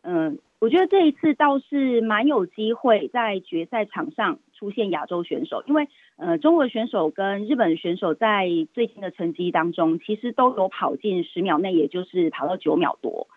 [0.03, 5.87] 嗯，我觉得这一次倒是蛮有机会在决赛场上出现亚洲选手，因为
[6.17, 13.27] 呃中国选手跟日本选手在最近的成绩当中，其实都有跑进十秒内，也就是跑到九秒多，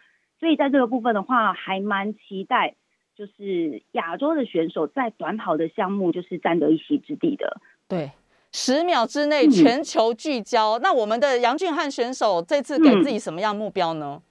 [0.41, 2.77] 所以在这个部分的话，还蛮期待，
[3.15, 7.61] 就是亚洲的选手在短跑的项目就是占得一席之地的。
[7.87, 8.13] 对，
[8.53, 10.79] 十秒之内嗯全球聚焦。
[10.83, 14.23] 那我们的杨俊汉选手这次给嗯自己什么样目标呢？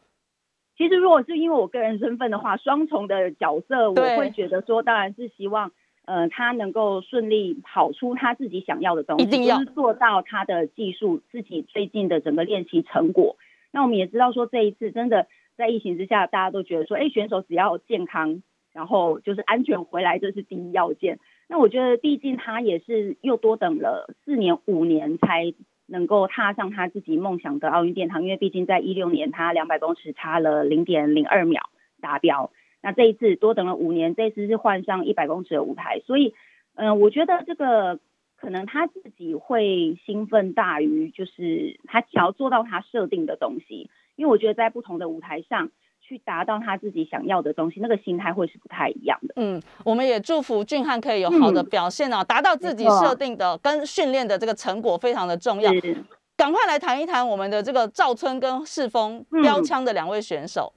[0.77, 5.71] 其实如果是因为我个人身份的话，双重的角色，我对会觉得说，当然是希望，
[6.05, 13.37] 呃，他能够顺利跑出他自己想要的东西，一定要就是做到他的技术，自己最近的整个练习成果。
[13.71, 18.41] 那我们也知道说，这一次真的在疫情之下，大家都觉得说，哎，选手只要健康，
[18.73, 21.19] 然后就是安全回来，这是第一要件。
[21.47, 25.53] 那我觉得，毕竟他也是又多等了四年、五年才
[25.93, 31.69] 能够踏上他自己梦想的奥运殿堂，因为毕竟在一六年他两百公尺差了零点零二秒
[32.01, 32.49] 达标，
[32.81, 36.33] 那这一次多等了五年，这次是换上一百公尺的舞台，所以，
[36.73, 37.99] 嗯、我觉得这个
[38.35, 45.69] 可能他自己会兴奋大于就是他想要做到他设定的东西，因为我觉得在不同的舞台上
[46.13, 49.33] 去达到他自己想要的东西，那个心态会是不太一样的。
[49.37, 55.73] 嗯，我们也祝福俊汉可以有好的嗯表现啊，达到自己设定的跟训练的这个成果非常的重要。
[55.73, 56.05] 是
[56.37, 60.71] 赶快来谈一谈我们的这个赵春跟世峰嗯标枪的两位选手。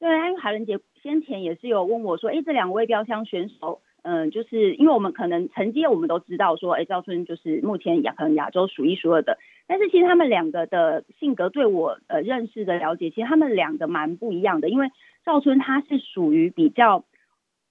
[0.00, 14.90] 对，因为海伦姐先前也是有问我说，哎，这两位标枪选手，嗯、就是因为我们可能成绩我们都知道说，哎，赵春就是目前亚可能亚洲数一数二的，但是其实他们两个的性格对我呃认识的了解，其实他们两个蛮不一样的，因为
[15.24, 17.04] 赵春他是属于比较。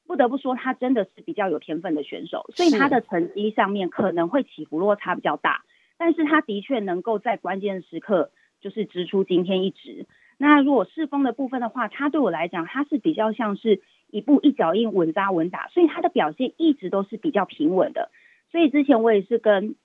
[0.08, 5.64] 不得不说，他真的是比较有天分的选手，所以他的成绩上面可能会起伏落差比较大，
[5.98, 8.30] 但是他的确能够在关键时刻
[8.60, 10.08] 就是直出惊天一指。
[10.38, 13.80] 那如果世峰的部分的话，他对我来讲，他是比较像是
[14.12, 18.12] 一步一脚印、稳扎稳打，所以他的表现一直都是比较平稳的。
[18.52, 19.76] 所以之前我也是跟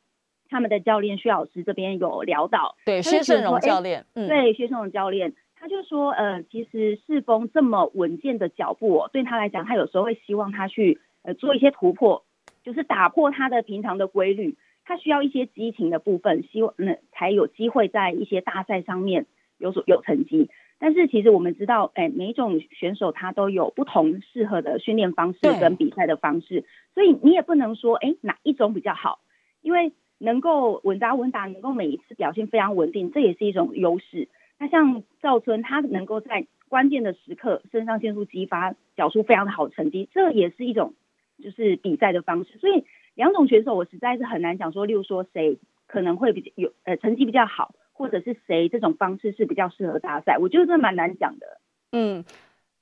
[0.49, 12.24] 他们的教练薛老师这边有聊到，对，薛胜荣教练，嗯，对薛胜荣教练，他就说，呃，其实世峰这么稳健的脚步、哦，对他来讲，他有时候会希望他去呃做一些突破，
[12.62, 14.57] 就是打破他的平常的规律。
[14.85, 19.27] 他需要一些激情的部分，希望嗯才有机会在一些大赛上面
[19.59, 20.49] 有所有成绩。
[20.79, 26.64] 但是其实我们知道，哎，每一种选手他都有不同适合的训练方式跟比赛的方式，
[26.95, 29.20] 所以你也不能说，哎，哪一种比较好，
[29.62, 34.29] 因为能够稳扎稳打，能够每一次表现非常稳定，这也是一种优势。
[34.59, 40.95] 那像赵春，他能够在关键的时刻肾上腺素激发，缴出非常的好的成绩，这也是一种
[41.43, 42.59] 就是比赛的方式。
[42.59, 51.47] 所以两种选手，我实在是很难讲说，例如说谁可能会比较有呃成绩比较好，或者是谁这种方式是比较适合大赛，我觉得这蛮难讲的。
[51.92, 52.22] 嗯，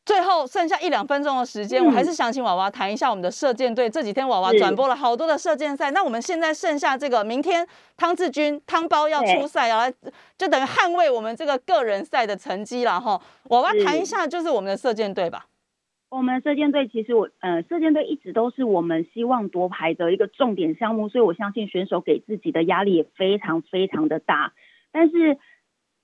[0.04, 3.88] 最后剩下一两分钟的时间，嗯我还是想请娃娃谈一下我们的射箭队。
[3.88, 9.92] 这几天娃娃是转播了好多的射箭赛，那我们现在剩下这个明天汤志军汤包要出对赛，要来
[10.36, 13.20] 就等于捍卫我们这个个人赛的成绩了哈。
[13.50, 15.46] 娃娃是谈一下就是我们的射箭队吧。
[16.10, 24.52] 我们射箭队其实我呃射箭队一直都是我们希望夺牌的一个重点项目，所以我相信选手给自己的压力也非常非常的大。
[24.94, 25.36] 但是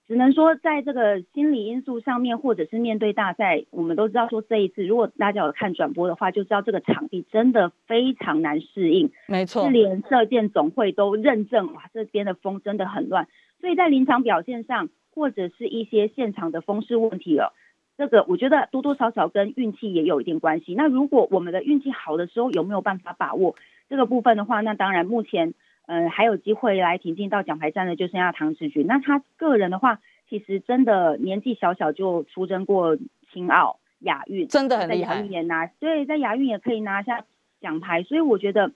[0.08, 9.12] 只能说在这个心理因素上面，或者是面对大赛，我们都知道说这一次如果大家有看转播的话，就知道这个场地真的非常难适应。
[9.28, 13.28] 没错是，连射箭总会都认证，哇，这边的风真的很乱，
[13.60, 17.54] 所以在临场表现上，或者是一些现场的风势问题了，
[17.96, 20.74] 这个我觉得多多少少跟运气也有一定关系。
[20.74, 23.54] 那如果我们的运气好的时候，有没有办法把握
[23.88, 25.54] 这个部分的话，那当然目前，
[25.92, 28.86] 嗯、还有机会来挺进到奖牌战的就剩下唐志军。
[28.86, 32.96] 那他个人的话，其实真的年纪小小就出征过
[33.32, 35.32] 青奥、亚运，真的很厉害在亚运。
[35.32, 37.24] 也拿，对，在亚运也可以拿下
[37.60, 38.70] 奖牌，所以我觉得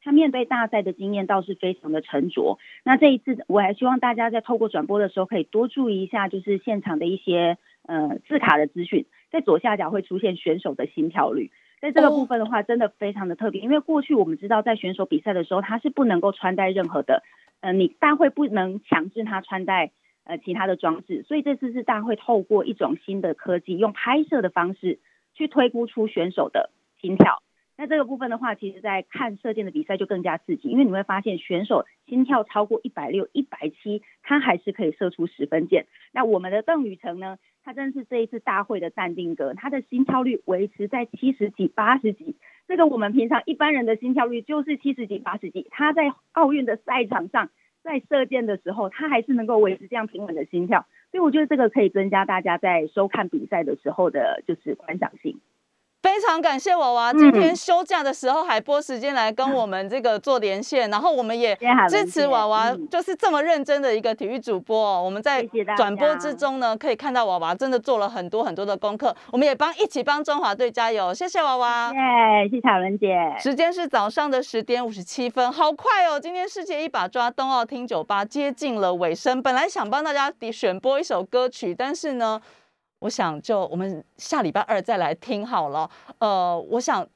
[0.00, 2.58] 他面对大赛的经验倒是非常的沉着。
[2.84, 11.50] 那这一次，我还希望大家在透过转播的时候，可以多注意一下，就是现场的一些呃字卡的资讯，在左下角会出现选手的心跳率。
[11.80, 17.22] 在这个部分的话，真的非常的特别，因为过去我们知道，在选手比赛的时候，他是不能够穿戴任何的，
[17.60, 19.92] 呃，你大会不能强制他穿戴
[20.24, 24.98] 呃其他的装置，所以这次是大会透过一种新的科技，用拍摄的方式
[25.34, 26.70] 去推估出选手的
[27.00, 27.42] 心跳。
[27.76, 35.86] 那这个部分的话，其实在看射箭的比赛就更加刺激，因为你会发现选手心跳超过一百六、一百七，他还是可以射出十分箭。
[36.12, 42.36] 那我们的邓宇成呢，他真是这一次大会的淡定哥，他的心跳率维持在七十几、八十几，
[42.68, 47.48] 这个我们平常一般人的心跳率就是七十几、八十几，他在奥运的赛场上。
[47.84, 55.38] 在射箭的时候，他还是能够维持这样平稳的心跳，所以我觉得这个可以增加大家在收看比赛的时候的，就是观赏性。
[56.04, 65.02] 非常感谢娃娃，今天休假的时候还拨时间来跟我们这个做连线，然后我们也支持娃娃，就是这么认真的一个体育主播。
[65.02, 65.42] 我们在
[65.78, 73.16] 转播之中呢，可以看到娃娃真的做了很多很多的功课，我们也帮一起帮中华队加油，谢谢娃娃，耶，谢谢巧文姐。
[73.38, 76.20] 时间是早上的十点五十七分，好快哦！
[76.20, 82.42] 今天世界一把抓冬奥听酒吧接近了尾声，本来想帮大家选播一首歌曲，但是呢。
[83.00, 85.90] 我想就我们下礼拜二再来听好了。
[86.18, 87.06] 呃，我想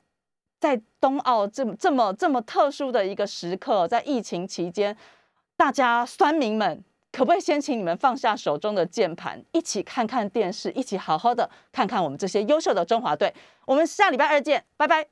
[0.61, 4.97] 在冬奥这么这么这么特殊的一个时刻，在疫情期间，
[5.57, 13.35] 大家酸民们可不可以先请你们放下手中的键盘，一起看看电视，一起好好的看看我们这些优秀的中华队。
[13.66, 15.09] 我们下礼拜二见，拜拜。